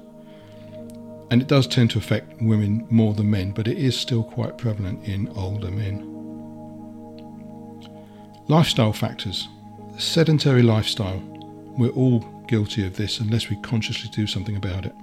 and 1.30 1.42
it 1.42 1.48
does 1.48 1.66
tend 1.68 1.92
to 1.92 2.00
affect 2.00 2.42
women 2.42 2.86
more 2.90 3.14
than 3.14 3.30
men, 3.30 3.52
but 3.52 3.68
it 3.68 3.78
is 3.78 3.98
still 3.98 4.24
quite 4.24 4.58
prevalent 4.58 5.04
in 5.06 5.28
older 5.30 5.72
men. 5.72 6.08
Lifestyle 8.48 8.94
factors. 8.94 9.48
Sedentary 9.98 10.62
lifestyle. 10.62 11.20
We're 11.78 11.90
all 11.92 12.20
guilty 12.48 12.86
of 12.86 12.98
this 12.98 13.20
unless 13.20 13.50
we 13.50 13.56
consciously 13.58 14.10
do 14.14 14.28
something 14.28 14.58
about 14.58 14.86
it. 14.86 14.94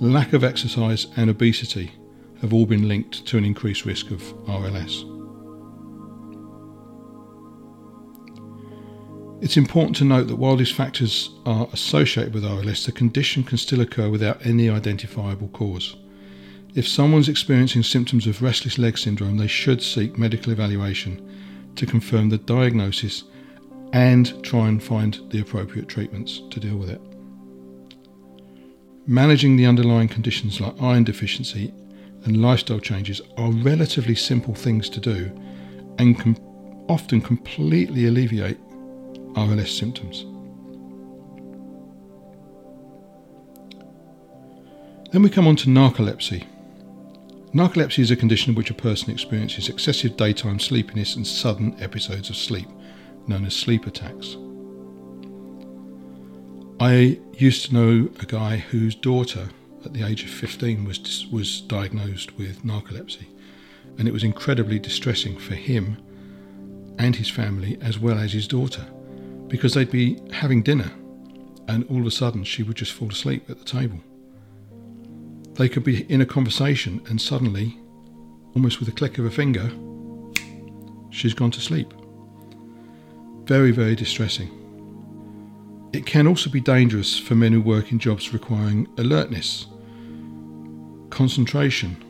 Lack 0.00 0.32
of 0.32 0.42
exercise 0.42 1.06
and 1.16 1.30
obesity 1.30 1.92
have 2.40 2.52
all 2.52 2.66
been 2.66 2.88
linked 2.88 3.24
to 3.26 3.38
an 3.38 3.44
increased 3.44 3.84
risk 3.84 4.10
of 4.10 4.20
RLS. 4.46 5.10
It's 9.40 9.56
important 9.56 9.94
to 9.96 10.04
note 10.04 10.26
that 10.28 10.36
while 10.36 10.56
these 10.56 10.72
factors 10.72 11.30
are 11.46 11.68
associated 11.72 12.34
with 12.34 12.42
RLS, 12.42 12.86
the 12.86 12.92
condition 12.92 13.44
can 13.44 13.56
still 13.56 13.80
occur 13.80 14.10
without 14.10 14.44
any 14.44 14.68
identifiable 14.68 15.48
cause. 15.48 15.96
If 16.74 16.88
someone's 16.88 17.28
experiencing 17.28 17.84
symptoms 17.84 18.26
of 18.26 18.42
restless 18.42 18.78
leg 18.78 18.98
syndrome, 18.98 19.36
they 19.36 19.46
should 19.46 19.80
seek 19.80 20.18
medical 20.18 20.52
evaluation 20.52 21.72
to 21.76 21.86
confirm 21.86 22.30
the 22.30 22.38
diagnosis 22.38 23.24
and 23.92 24.42
try 24.42 24.66
and 24.68 24.82
find 24.82 25.20
the 25.30 25.40
appropriate 25.40 25.86
treatments 25.86 26.42
to 26.50 26.58
deal 26.58 26.76
with 26.76 26.90
it. 26.90 27.00
Managing 29.06 29.56
the 29.56 29.66
underlying 29.66 30.08
conditions 30.08 30.62
like 30.62 30.80
iron 30.80 31.04
deficiency 31.04 31.74
and 32.24 32.40
lifestyle 32.40 32.80
changes 32.80 33.20
are 33.36 33.50
relatively 33.50 34.14
simple 34.14 34.54
things 34.54 34.88
to 34.88 34.98
do 34.98 35.30
and 35.98 36.18
can 36.18 36.38
often 36.88 37.20
completely 37.20 38.06
alleviate 38.06 38.58
RLS 39.34 39.78
symptoms. 39.78 40.24
Then 45.12 45.22
we 45.22 45.28
come 45.28 45.46
on 45.46 45.56
to 45.56 45.68
narcolepsy. 45.68 46.46
Narcolepsy 47.52 47.98
is 47.98 48.10
a 48.10 48.16
condition 48.16 48.50
in 48.50 48.56
which 48.56 48.70
a 48.70 48.74
person 48.74 49.10
experiences 49.10 49.68
excessive 49.68 50.16
daytime 50.16 50.58
sleepiness 50.58 51.14
and 51.14 51.26
sudden 51.26 51.76
episodes 51.80 52.30
of 52.30 52.36
sleep, 52.36 52.68
known 53.28 53.44
as 53.44 53.54
sleep 53.54 53.86
attacks. 53.86 54.36
I 56.80 57.18
used 57.34 57.66
to 57.66 57.74
know 57.74 58.10
a 58.20 58.26
guy 58.26 58.56
whose 58.56 58.94
daughter, 58.94 59.48
at 59.84 59.92
the 59.92 60.02
age 60.02 60.24
of 60.24 60.30
15, 60.30 60.84
was, 60.84 61.26
was 61.30 61.60
diagnosed 61.62 62.36
with 62.36 62.64
narcolepsy, 62.64 63.26
and 63.98 64.08
it 64.08 64.12
was 64.12 64.24
incredibly 64.24 64.78
distressing 64.78 65.38
for 65.38 65.54
him 65.54 65.98
and 66.98 67.16
his 67.16 67.28
family, 67.28 67.78
as 67.80 67.98
well 67.98 68.18
as 68.18 68.32
his 68.32 68.48
daughter 68.48 68.86
because 69.48 69.74
they'd 69.74 69.90
be 69.90 70.20
having 70.32 70.62
dinner 70.62 70.90
and 71.68 71.84
all 71.88 72.00
of 72.00 72.06
a 72.06 72.10
sudden 72.10 72.44
she 72.44 72.62
would 72.62 72.76
just 72.76 72.92
fall 72.92 73.08
asleep 73.08 73.48
at 73.48 73.58
the 73.58 73.64
table. 73.64 73.98
They 75.54 75.68
could 75.68 75.84
be 75.84 76.10
in 76.10 76.20
a 76.20 76.26
conversation 76.26 77.00
and 77.08 77.20
suddenly, 77.20 77.78
almost 78.54 78.80
with 78.80 78.88
a 78.88 78.92
click 78.92 79.18
of 79.18 79.24
a 79.24 79.30
finger, 79.30 79.70
she's 81.10 81.34
gone 81.34 81.52
to 81.52 81.60
sleep. 81.60 81.94
Very, 83.44 83.70
very 83.70 83.94
distressing. 83.94 84.50
It 85.94 86.06
can 86.06 86.26
also 86.26 86.50
be 86.50 86.60
dangerous 86.60 87.16
for 87.16 87.36
men 87.36 87.52
who 87.52 87.60
work 87.60 87.92
in 87.92 88.00
jobs 88.00 88.32
requiring 88.32 88.88
alertness, 88.98 89.66
concentration, 91.10 92.02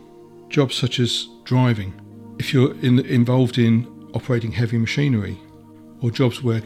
jobs 0.49 0.75
such 0.75 0.99
as 0.99 1.29
driving. 1.45 1.93
If 2.39 2.55
you're 2.55 2.75
in, 2.81 3.01
involved 3.01 3.59
in 3.59 3.87
operating 4.15 4.53
heavy 4.53 4.79
machinery, 4.79 5.39
or 6.01 6.11
jobs 6.11 6.43
where 6.43 6.63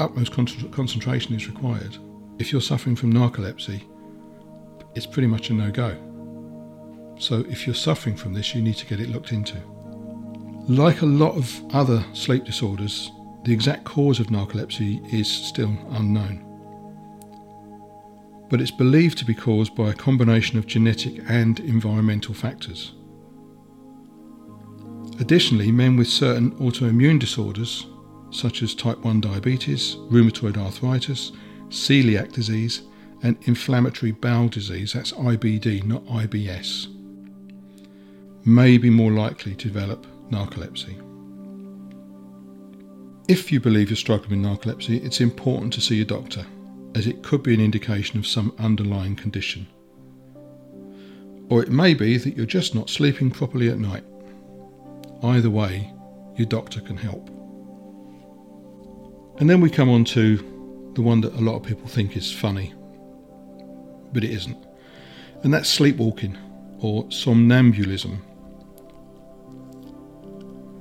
utmost 0.00 0.32
con- 0.32 0.48
concentration 0.72 1.32
is 1.36 1.46
required. 1.46 1.96
If 2.40 2.50
you're 2.50 2.60
suffering 2.60 2.96
from 2.96 3.12
narcolepsy, 3.12 3.84
it's 4.96 5.06
pretty 5.06 5.28
much 5.28 5.50
a 5.50 5.52
no 5.52 5.70
go. 5.70 5.96
So, 7.20 7.44
if 7.48 7.68
you're 7.68 7.74
suffering 7.74 8.16
from 8.16 8.34
this, 8.34 8.52
you 8.52 8.62
need 8.62 8.76
to 8.78 8.86
get 8.86 8.98
it 8.98 9.10
looked 9.10 9.30
into. 9.30 9.60
Like 10.68 11.02
a 11.02 11.06
lot 11.06 11.36
of 11.36 11.62
other 11.72 12.04
sleep 12.14 12.42
disorders, 12.42 13.12
the 13.44 13.52
exact 13.52 13.84
cause 13.84 14.18
of 14.18 14.26
narcolepsy 14.26 15.14
is 15.14 15.30
still 15.30 15.72
unknown. 15.90 16.47
But 18.48 18.60
it's 18.60 18.70
believed 18.70 19.18
to 19.18 19.24
be 19.24 19.34
caused 19.34 19.74
by 19.74 19.90
a 19.90 19.94
combination 19.94 20.58
of 20.58 20.66
genetic 20.66 21.20
and 21.28 21.60
environmental 21.60 22.34
factors. 22.34 22.92
Additionally, 25.20 25.72
men 25.72 25.96
with 25.96 26.06
certain 26.06 26.52
autoimmune 26.52 27.18
disorders 27.18 27.86
such 28.30 28.62
as 28.62 28.74
type 28.74 28.98
1 28.98 29.20
diabetes, 29.20 29.96
rheumatoid 30.10 30.56
arthritis, 30.56 31.32
celiac 31.68 32.32
disease, 32.32 32.82
and 33.22 33.36
inflammatory 33.42 34.12
bowel 34.12 34.48
disease, 34.48 34.92
that's 34.92 35.12
IBD, 35.12 35.84
not 35.84 36.04
IBS, 36.06 36.86
may 38.44 38.78
be 38.78 38.90
more 38.90 39.10
likely 39.10 39.54
to 39.54 39.68
develop 39.68 40.06
narcolepsy. 40.30 41.02
If 43.28 43.50
you 43.52 43.60
believe 43.60 43.90
you're 43.90 43.96
struggling 43.96 44.42
with 44.42 44.50
narcolepsy, 44.50 45.04
it's 45.04 45.20
important 45.20 45.72
to 45.74 45.80
see 45.80 46.00
a 46.00 46.04
doctor, 46.04 46.46
as 46.98 47.06
it 47.06 47.22
could 47.22 47.44
be 47.44 47.54
an 47.54 47.60
indication 47.60 48.18
of 48.18 48.26
some 48.26 48.52
underlying 48.58 49.14
condition. 49.14 49.68
Or 51.48 51.62
it 51.62 51.70
may 51.70 51.94
be 51.94 52.18
that 52.18 52.36
you're 52.36 52.44
just 52.44 52.74
not 52.74 52.90
sleeping 52.90 53.30
properly 53.30 53.68
at 53.68 53.78
night. 53.78 54.04
Either 55.22 55.48
way, 55.48 55.92
your 56.36 56.46
doctor 56.46 56.80
can 56.80 56.96
help. 56.96 57.28
And 59.38 59.48
then 59.48 59.60
we 59.60 59.70
come 59.70 59.88
on 59.88 60.04
to 60.06 60.92
the 60.94 61.02
one 61.02 61.20
that 61.20 61.32
a 61.34 61.40
lot 61.40 61.54
of 61.54 61.62
people 61.62 61.86
think 61.86 62.16
is 62.16 62.32
funny, 62.32 62.74
but 64.12 64.24
it 64.24 64.30
isn't. 64.30 64.66
And 65.44 65.54
that's 65.54 65.68
sleepwalking 65.68 66.36
or 66.80 67.04
somnambulism. 67.04 68.18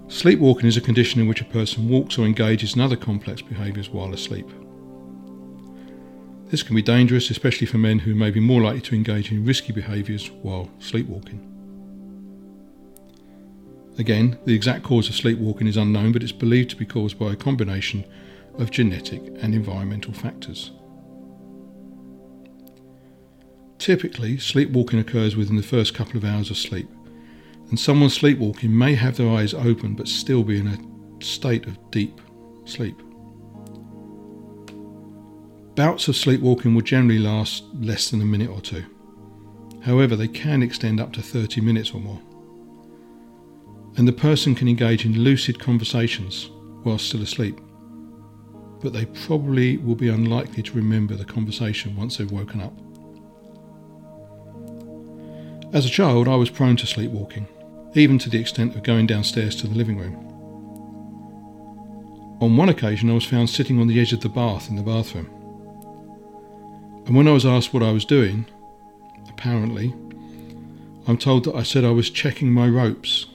Sleepwalking 0.08 0.66
is 0.66 0.78
a 0.78 0.82
condition 0.82 1.22
in 1.22 1.28
which 1.28 1.42
a 1.42 1.46
person 1.46 1.88
walks 1.88 2.18
or 2.18 2.26
engages 2.26 2.74
in 2.74 2.82
other 2.82 2.96
complex 2.96 3.44
behaviours 3.44 3.90
while 3.90 4.14
asleep. 4.14 4.50
This 6.50 6.64
can 6.64 6.76
be 6.76 6.82
dangerous, 6.82 7.30
especially 7.30 7.68
for 7.68 7.78
men 7.78 8.00
who 8.00 8.16
may 8.16 8.32
be 8.32 8.40
more 8.40 8.62
likely 8.62 8.82
to 8.82 8.96
engage 8.96 9.32
in 9.32 9.46
risky 9.46 9.74
behaviours 9.74 10.32
while 10.42 10.70
sleepwalking. 10.80 11.44
Again, 13.98 14.38
the 14.46 14.54
exact 14.54 14.84
cause 14.84 15.10
of 15.10 15.16
sleepwalking 15.16 15.68
is 15.68 15.76
unknown, 15.76 16.14
but 16.14 16.24
it's 16.24 16.32
believed 16.32 16.70
to 16.70 16.76
be 16.76 16.86
caused 16.86 17.20
by 17.20 17.34
a 17.34 17.36
combination 17.36 18.06
of 18.58 18.72
genetic 18.72 19.22
and 19.42 19.54
environmental 19.54 20.14
factors. 20.14 20.72
Typically, 23.78 24.38
sleepwalking 24.38 25.00
occurs 25.00 25.36
within 25.36 25.56
the 25.56 25.64
first 25.64 25.94
couple 25.94 26.18
of 26.18 26.24
hours 26.24 26.50
of 26.50 26.58
sleep, 26.58 26.90
and 27.70 27.80
someone 27.80 28.10
sleepwalking 28.10 28.76
may 28.76 28.96
have 28.96 29.18
their 29.18 29.30
eyes 29.30 29.54
open 29.54 29.96
but 29.96 30.08
still 30.08 30.44
be 30.44 30.60
in 30.60 30.68
a 30.68 31.24
state 31.24 31.66
of 31.66 31.78
deep 31.92 32.22
sleep. 32.66 33.02
Bouts 35.78 36.08
of 36.08 36.16
sleepwalking 36.16 36.74
will 36.74 36.82
generally 36.82 37.20
last 37.20 37.64
less 37.76 38.10
than 38.10 38.20
a 38.20 38.26
minute 38.26 38.50
or 38.50 38.62
two. 38.62 38.84
However, 39.84 40.16
they 40.16 40.28
can 40.28 40.64
extend 40.64 41.00
up 41.00 41.14
to 41.14 41.22
30 41.22 41.62
minutes 41.62 41.92
or 41.92 42.02
more. 42.02 42.20
And 43.96 44.08
the 44.08 44.12
person 44.12 44.56
can 44.56 44.68
engage 44.68 45.06
in 45.06 45.20
lucid 45.20 45.60
conversations 45.60 46.50
while 46.82 46.98
still 46.98 47.22
asleep, 47.22 47.62
but 48.82 48.92
they 48.92 49.06
probably 49.06 49.78
will 49.78 49.94
be 49.94 50.10
unlikely 50.10 50.64
to 50.64 50.74
remember 50.74 51.14
the 51.14 51.26
conversation 51.26 51.96
once 51.96 52.18
they've 52.18 52.32
woken 52.32 52.60
up. 52.60 52.74
As 55.76 55.86
a 55.86 55.90
child, 55.90 56.28
I 56.28 56.38
was 56.38 56.50
prone 56.50 56.78
to 56.78 56.88
sleepwalking 56.88 57.48
even 57.94 58.18
to 58.18 58.32
the 58.32 58.40
extent 58.40 58.76
of 58.76 58.82
going 58.82 59.06
downstairs 59.06 59.56
to 59.58 59.68
the 59.68 59.76
living 59.76 60.00
room. 60.00 60.16
On 62.42 62.58
one 62.58 62.70
occasion, 62.70 63.12
I 63.12 63.14
was 63.14 63.26
found 63.26 63.50
sitting 63.50 63.80
on 63.80 63.86
the 63.86 64.00
edge 64.00 64.14
of 64.14 64.22
the 64.22 64.30
bath 64.30 64.70
in 64.70 64.76
the 64.76 64.82
bathroom. 64.82 65.37
And 67.08 67.16
when 67.16 67.28
I 67.30 67.32
was 67.32 67.46
asked 67.46 67.74
what 67.74 67.84
I 67.84 67.92
was 67.92 68.04
doing, 68.04 68.46
apparently, 69.30 69.94
I'm 71.08 71.18
told 71.18 71.46
that 71.46 71.56
I 71.56 71.64
said 71.64 71.86
I 71.86 71.92
was 71.92 72.10
checking 72.10 72.52
my 72.52 72.68
ropes. 72.68 73.28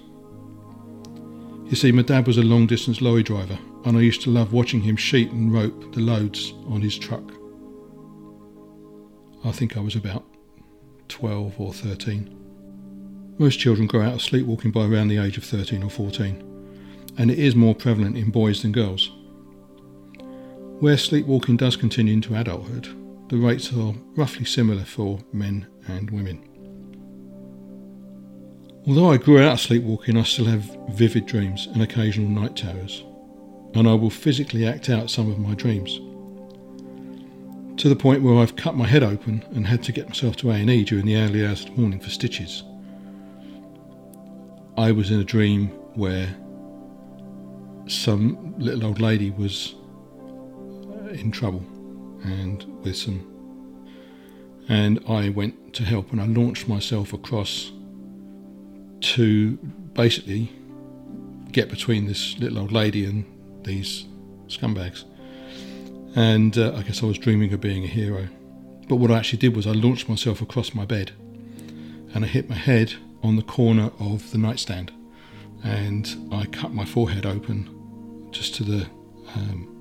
You 1.65 1.75
see, 1.75 1.91
my 1.91 2.03
dad 2.03 2.27
was 2.27 2.37
a 2.37 2.43
long 2.43 2.67
distance 2.67 3.01
lorry 3.01 3.23
driver, 3.23 3.59
and 3.87 3.97
I 3.97 4.03
used 4.03 4.21
to 4.23 4.31
love 4.31 4.53
watching 4.53 4.83
him 4.83 4.97
sheet 4.97 5.31
and 5.31 5.51
rope 5.51 5.95
the 5.95 6.01
loads 6.01 6.53
on 6.69 6.83
his 6.83 6.99
truck. 6.99 7.23
I 9.43 9.53
think 9.53 9.79
I 9.79 9.81
was 9.81 9.97
about 9.97 10.27
12 11.09 11.59
or 11.59 11.73
13. 11.73 13.35
Most 13.39 13.59
children 13.59 13.87
grow 13.87 14.03
out 14.03 14.13
of 14.13 14.23
sleepwalking 14.23 14.71
by 14.71 14.85
around 14.85 15.09
the 15.09 15.17
age 15.17 15.39
of 15.39 15.45
13 15.45 15.83
or 15.83 15.89
14, 15.89 17.15
and 17.17 17.31
it 17.31 17.39
is 17.39 17.57
more 17.57 17.75
prevalent 17.75 18.19
in 18.19 18.31
boys 18.31 18.61
than 18.61 18.71
girls. 18.71 19.11
Where 20.79 20.99
sleepwalking 20.99 21.57
does 21.57 21.77
continue 21.77 22.13
into 22.13 22.35
adulthood, 22.35 23.02
the 23.33 23.39
rates 23.39 23.73
are 23.73 23.95
roughly 24.15 24.45
similar 24.45 24.85
for 24.85 25.19
men 25.33 25.67
and 25.89 26.11
women. 26.11 26.39
Although 28.87 29.11
I 29.11 29.17
grew 29.17 29.41
out 29.41 29.55
of 29.55 29.61
sleepwalking, 29.61 30.19
I 30.19 30.23
still 30.23 30.45
have 30.45 30.77
vivid 30.91 31.25
dreams 31.25 31.67
and 31.73 31.81
occasional 31.81 32.29
night 32.29 32.57
terrors, 32.57 33.03
and 33.73 33.89
I 33.89 33.95
will 33.95 34.11
physically 34.11 34.67
act 34.67 34.91
out 34.91 35.09
some 35.09 35.31
of 35.33 35.39
my 35.39 35.55
dreams. 35.55 35.97
To 37.81 37.89
the 37.89 37.97
point 37.97 38.23
where 38.23 38.37
I've 38.37 38.57
cut 38.57 38.77
my 38.77 38.87
head 38.87 39.03
open 39.03 39.43
and 39.55 39.67
had 39.67 39.83
to 39.85 39.93
get 39.93 40.09
myself 40.09 40.37
to 40.37 40.51
A&E 40.51 40.85
during 40.85 41.07
the 41.07 41.17
early 41.17 41.47
hours 41.47 41.65
of 41.65 41.75
the 41.75 41.81
morning 41.81 42.01
for 42.01 42.11
stitches. 42.11 42.65
I 44.77 44.93
was 44.93 45.11
in 45.11 45.21
a 45.21 45.25
dream 45.25 45.69
where 45.95 46.29
some 47.87 48.57
little 48.59 48.85
old 48.85 49.01
lady 49.01 49.31
was 49.31 49.75
in 51.13 51.31
trouble 51.31 51.65
and 52.25 52.65
with 52.85 52.97
some 52.97 53.29
and 54.69 55.01
I 55.09 55.29
went 55.29 55.75
to 55.75 55.85
help 55.85 56.13
and 56.13 56.21
I 56.21 56.27
launched 56.27 56.69
myself 56.69 57.13
across 57.13 57.73
to 59.01 59.57
basically 59.95 60.53
get 61.51 61.69
between 61.69 62.07
this 62.07 62.39
little 62.39 62.61
old 62.61 62.73
lady 62.73 63.05
and 63.05 63.25
these 63.65 64.07
scumbags. 64.47 65.05
And 66.15 66.57
uh, 66.57 66.75
I 66.77 66.83
guess 66.83 67.03
I 67.03 67.07
was 67.07 67.19
dreaming 67.19 67.53
of 67.53 67.61
being 67.61 67.85
a 67.85 67.89
hero. 67.89 68.29
But 68.89 68.97
what 68.97 69.11
I 69.11 69.19
actually 69.19 69.39
did 69.39 69.57
was 69.57 69.67
I 69.67 69.73
launched 69.73 70.09
myself 70.09 70.41
across 70.41 70.75
my 70.75 70.85
bed 70.85 71.13
and 72.15 72.25
I 72.25 72.29
hit 72.29 72.49
my 72.49 72.55
head 72.55 72.95
on 73.23 73.37
the 73.37 73.43
corner 73.43 73.91
of 73.99 74.31
the 74.33 74.39
nightstand, 74.39 74.93
and 75.63 76.29
I 76.33 76.47
cut 76.47 76.73
my 76.73 76.85
forehead 76.85 77.25
open 77.25 78.29
just 78.33 78.55
to 78.57 78.65
the 78.65 78.87
um, 79.35 79.72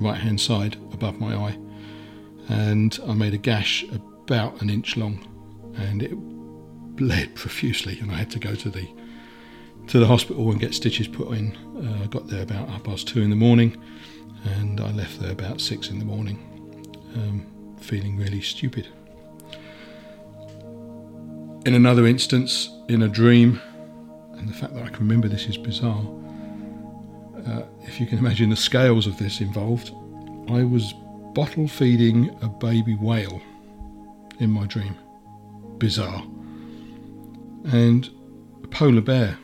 right 0.00 0.18
hand 0.18 0.40
side 0.40 0.76
above 0.92 1.18
my 1.18 1.34
eye, 1.34 1.58
and 2.48 2.98
I 3.06 3.14
made 3.14 3.34
a 3.34 3.38
gash 3.38 3.84
about 3.92 4.60
an 4.60 4.70
inch 4.70 4.96
long, 4.96 5.26
and 5.76 6.02
it 6.02 6.14
bled 6.96 7.34
profusely, 7.34 7.98
and 8.00 8.10
I 8.10 8.14
had 8.14 8.30
to 8.32 8.38
go 8.38 8.54
to 8.54 8.70
the 8.70 8.88
to 9.88 10.00
the 10.00 10.06
hospital 10.06 10.50
and 10.50 10.58
get 10.58 10.74
stitches 10.74 11.06
put 11.06 11.28
in. 11.36 11.56
Uh, 11.76 12.02
I 12.02 12.06
got 12.08 12.26
there 12.26 12.42
about 12.42 12.68
half 12.68 12.82
past 12.82 13.06
two 13.06 13.22
in 13.22 13.30
the 13.30 13.36
morning, 13.36 13.76
and 14.44 14.80
I 14.80 14.90
left 14.90 15.20
there 15.20 15.30
about 15.30 15.60
six 15.60 15.90
in 15.90 15.98
the 15.98 16.04
morning, 16.04 16.38
um, 17.14 17.76
feeling 17.80 18.16
really 18.16 18.40
stupid. 18.40 18.88
In 21.64 21.74
another 21.74 22.06
instance, 22.06 22.70
in 22.88 23.02
a 23.02 23.08
dream, 23.08 23.60
and 24.32 24.48
the 24.48 24.52
fact 24.52 24.74
that 24.74 24.84
I 24.84 24.88
can 24.88 25.00
remember 25.00 25.28
this 25.28 25.46
is 25.46 25.56
bizarre, 25.56 26.04
uh, 27.46 27.62
if 27.82 28.00
you 28.00 28.06
can 28.06 28.18
imagine 28.18 28.50
the 28.50 28.56
scales 28.56 29.06
of 29.06 29.18
this 29.18 29.40
involved, 29.40 29.90
I 30.48 30.64
was 30.64 30.94
bottle 31.34 31.68
feeding 31.68 32.36
a 32.42 32.48
baby 32.48 32.94
whale 32.94 33.40
in 34.40 34.50
my 34.50 34.66
dream. 34.66 34.96
Bizarre. 35.78 36.22
And 37.72 38.08
a 38.62 38.68
polar 38.68 39.00
bear 39.00 39.38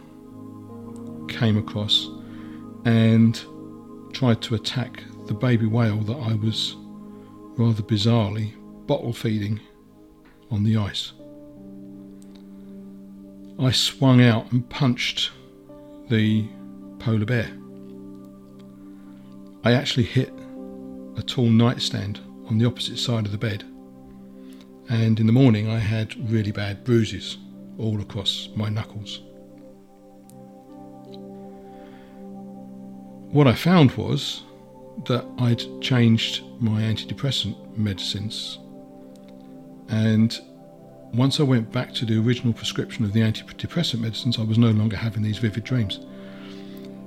came 1.28 1.56
across 1.56 2.08
and 2.84 3.40
tried 4.12 4.42
to 4.42 4.54
attack 4.54 5.02
the 5.26 5.34
baby 5.34 5.66
whale 5.66 5.98
that 5.98 6.16
I 6.16 6.34
was 6.34 6.76
rather 7.56 7.82
bizarrely 7.82 8.54
bottle 8.86 9.12
feeding 9.12 9.60
on 10.50 10.64
the 10.64 10.76
ice. 10.76 11.12
I 13.58 13.70
swung 13.70 14.22
out 14.22 14.50
and 14.50 14.68
punched 14.68 15.30
the 16.08 16.48
polar 16.98 17.24
bear. 17.24 17.61
I 19.64 19.72
actually 19.72 20.04
hit 20.04 20.32
a 21.16 21.22
tall 21.22 21.48
nightstand 21.48 22.20
on 22.48 22.58
the 22.58 22.66
opposite 22.66 22.98
side 22.98 23.26
of 23.26 23.32
the 23.32 23.38
bed, 23.38 23.64
and 24.88 25.18
in 25.20 25.26
the 25.26 25.32
morning 25.32 25.68
I 25.68 25.78
had 25.78 26.30
really 26.30 26.52
bad 26.52 26.84
bruises 26.84 27.38
all 27.78 28.00
across 28.00 28.48
my 28.54 28.68
knuckles. 28.68 29.20
What 33.32 33.46
I 33.46 33.54
found 33.54 33.92
was 33.92 34.42
that 35.06 35.24
I'd 35.38 35.62
changed 35.80 36.42
my 36.60 36.82
antidepressant 36.82 37.78
medicines 37.78 38.58
and 39.92 40.40
once 41.12 41.38
I 41.38 41.42
went 41.42 41.70
back 41.70 41.92
to 41.94 42.06
the 42.06 42.18
original 42.18 42.54
prescription 42.54 43.04
of 43.04 43.12
the 43.12 43.20
antidepressant 43.20 44.00
medicines, 44.00 44.38
I 44.38 44.42
was 44.42 44.56
no 44.56 44.70
longer 44.70 44.96
having 44.96 45.22
these 45.22 45.36
vivid 45.36 45.64
dreams. 45.64 46.00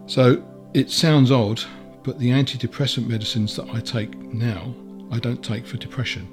So 0.06 0.44
it 0.76 0.91
sounds 0.91 1.32
odd, 1.32 1.63
but 2.06 2.20
the 2.20 2.30
antidepressant 2.30 3.08
medicines 3.08 3.56
that 3.56 3.68
I 3.74 3.80
take 3.80 4.15
now, 4.15 4.76
I 5.12 5.18
don't 5.18 5.44
take 5.44 5.65
for 5.65 5.78
depression. 5.78 6.28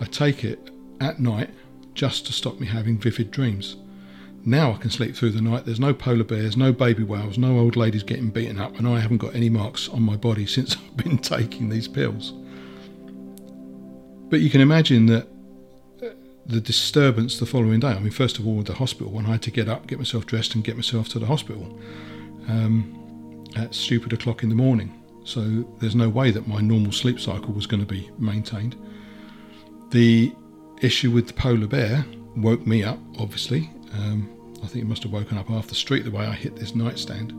I 0.00 0.04
take 0.04 0.44
it 0.44 0.70
at 1.00 1.18
night 1.18 1.50
just 1.94 2.26
to 2.26 2.32
stop 2.32 2.60
me 2.60 2.66
having 2.68 2.98
vivid 2.98 3.32
dreams. 3.32 3.76
Now 4.44 4.72
I 4.72 4.76
can 4.76 4.90
sleep 4.90 5.16
through 5.16 5.30
the 5.30 5.40
night. 5.40 5.64
There's 5.64 5.80
no 5.80 5.92
polar 5.92 6.22
bears, 6.22 6.56
no 6.56 6.72
baby 6.72 7.02
whales, 7.02 7.38
no 7.38 7.58
old 7.58 7.74
ladies 7.74 8.04
getting 8.04 8.30
beaten 8.30 8.60
up, 8.60 8.78
and 8.78 8.86
I 8.86 9.00
haven't 9.00 9.18
got 9.18 9.34
any 9.34 9.50
marks 9.50 9.88
on 9.88 10.02
my 10.02 10.16
body 10.16 10.46
since 10.56 10.76
I've 10.76 10.96
been 10.96 11.18
taking 11.18 11.68
these 11.70 11.88
pills. 11.88 12.32
But 14.30 14.40
you 14.40 14.50
can 14.50 14.60
imagine 14.60 15.06
that 15.06 15.28
the 16.46 16.60
disturbance 16.60 17.38
the 17.38 17.46
following 17.46 17.80
day. 17.80 17.88
I 17.88 17.98
mean, 17.98 18.10
first 18.10 18.38
of 18.38 18.46
all, 18.46 18.62
the 18.62 18.74
hospital 18.74 19.10
when 19.10 19.26
I 19.26 19.32
had 19.32 19.42
to 19.42 19.50
get 19.50 19.68
up, 19.68 19.86
get 19.86 19.98
myself 19.98 20.26
dressed, 20.26 20.54
and 20.54 20.62
get 20.62 20.76
myself 20.76 21.08
to 21.10 21.18
the 21.18 21.26
hospital 21.26 21.78
um, 22.48 23.03
at 23.56 23.74
stupid 23.74 24.12
o'clock 24.12 24.42
in 24.42 24.48
the 24.48 24.54
morning. 24.54 25.00
So 25.24 25.64
there's 25.80 25.94
no 25.94 26.08
way 26.08 26.30
that 26.30 26.46
my 26.46 26.60
normal 26.60 26.92
sleep 26.92 27.18
cycle 27.18 27.52
was 27.52 27.66
going 27.66 27.80
to 27.80 27.86
be 27.86 28.10
maintained. 28.18 28.76
The 29.90 30.34
issue 30.82 31.10
with 31.10 31.26
the 31.26 31.32
polar 31.32 31.66
bear 31.66 32.04
woke 32.36 32.66
me 32.66 32.82
up, 32.84 32.98
obviously. 33.18 33.70
Um, 33.94 34.28
I 34.62 34.66
think 34.66 34.84
it 34.84 34.88
must 34.88 35.02
have 35.02 35.12
woken 35.12 35.38
up 35.38 35.48
half 35.48 35.68
the 35.68 35.74
street 35.74 36.04
the 36.04 36.10
way 36.10 36.26
I 36.26 36.32
hit 36.32 36.56
this 36.56 36.74
nightstand. 36.74 37.32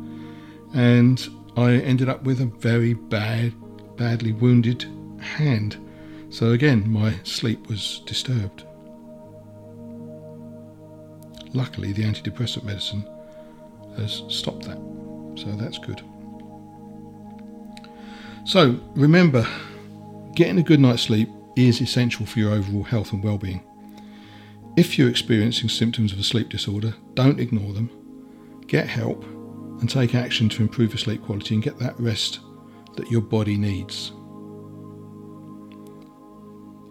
And 0.74 1.28
I 1.58 1.74
ended 1.74 2.10
up 2.10 2.24
with 2.24 2.42
a 2.42 2.46
very 2.46 2.94
bad, 2.94 3.54
badly 3.98 4.32
wounded 4.32 4.86
hand. 5.20 5.78
So 6.30 6.52
again, 6.52 6.90
my 6.90 7.16
sleep 7.24 7.68
was 7.68 8.02
disturbed. 8.06 8.66
Luckily, 11.54 11.94
the 11.94 12.04
antidepressant 12.04 12.64
medicine 12.64 13.08
has 13.98 14.24
stopped 14.28 14.66
that. 14.66 15.05
So 15.36 15.52
that's 15.56 15.78
good. 15.78 16.02
So 18.46 18.80
remember, 18.96 19.48
getting 20.36 20.60
a 20.60 20.64
good 20.64 20.80
night's 20.80 21.04
sleep 21.04 21.30
is 21.56 21.82
essential 21.82 22.26
for 22.26 22.40
your 22.40 22.52
overall 22.52 22.84
health 22.84 23.12
and 23.12 23.24
well-being. 23.24 23.64
If 24.78 24.98
you're 24.98 25.10
experiencing 25.10 25.70
symptoms 25.70 26.12
of 26.12 26.20
a 26.20 26.24
sleep 26.24 26.50
disorder, 26.50 26.94
don't 27.14 27.40
ignore 27.40 27.74
them. 27.74 27.90
Get 28.68 28.88
help 28.88 29.24
and 29.24 29.90
take 29.90 30.16
action 30.16 30.50
to 30.50 30.62
improve 30.62 30.92
your 30.92 30.98
sleep 30.98 31.24
quality 31.24 31.56
and 31.56 31.64
get 31.64 31.80
that 31.80 32.00
rest 32.00 32.40
that 32.96 33.10
your 33.10 33.22
body 33.22 33.58
needs. 33.58 34.12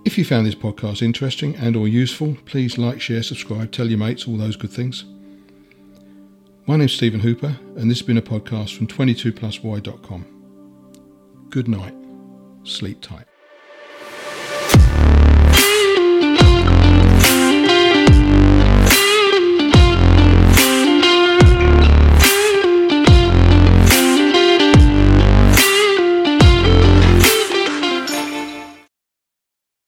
If 0.05 0.19
you 0.19 0.25
found 0.25 0.47
this 0.47 0.55
podcast 0.55 1.03
interesting 1.03 1.57
and 1.57 1.77
or 1.77 1.89
useful, 1.89 2.37
please 2.45 2.77
like, 2.77 3.01
share, 3.01 3.23
subscribe, 3.23 3.73
tell 3.73 3.89
your 3.89 3.99
mates, 3.99 4.29
all 4.29 4.37
those 4.37 4.57
good 4.57 4.71
things. 4.71 5.05
My 6.67 6.77
name's 6.77 6.95
Stephen 6.95 7.21
Hooper 7.21 7.59
and 7.77 7.91
this 7.91 7.99
has 7.99 8.07
been 8.07 8.17
a 8.17 8.23
podcast 8.23 8.75
from 8.75 8.87
22plusy.com. 8.87 10.25
Good 11.51 11.69
night. 11.69 11.95
Sleep 12.63 13.03
tight. 13.03 13.27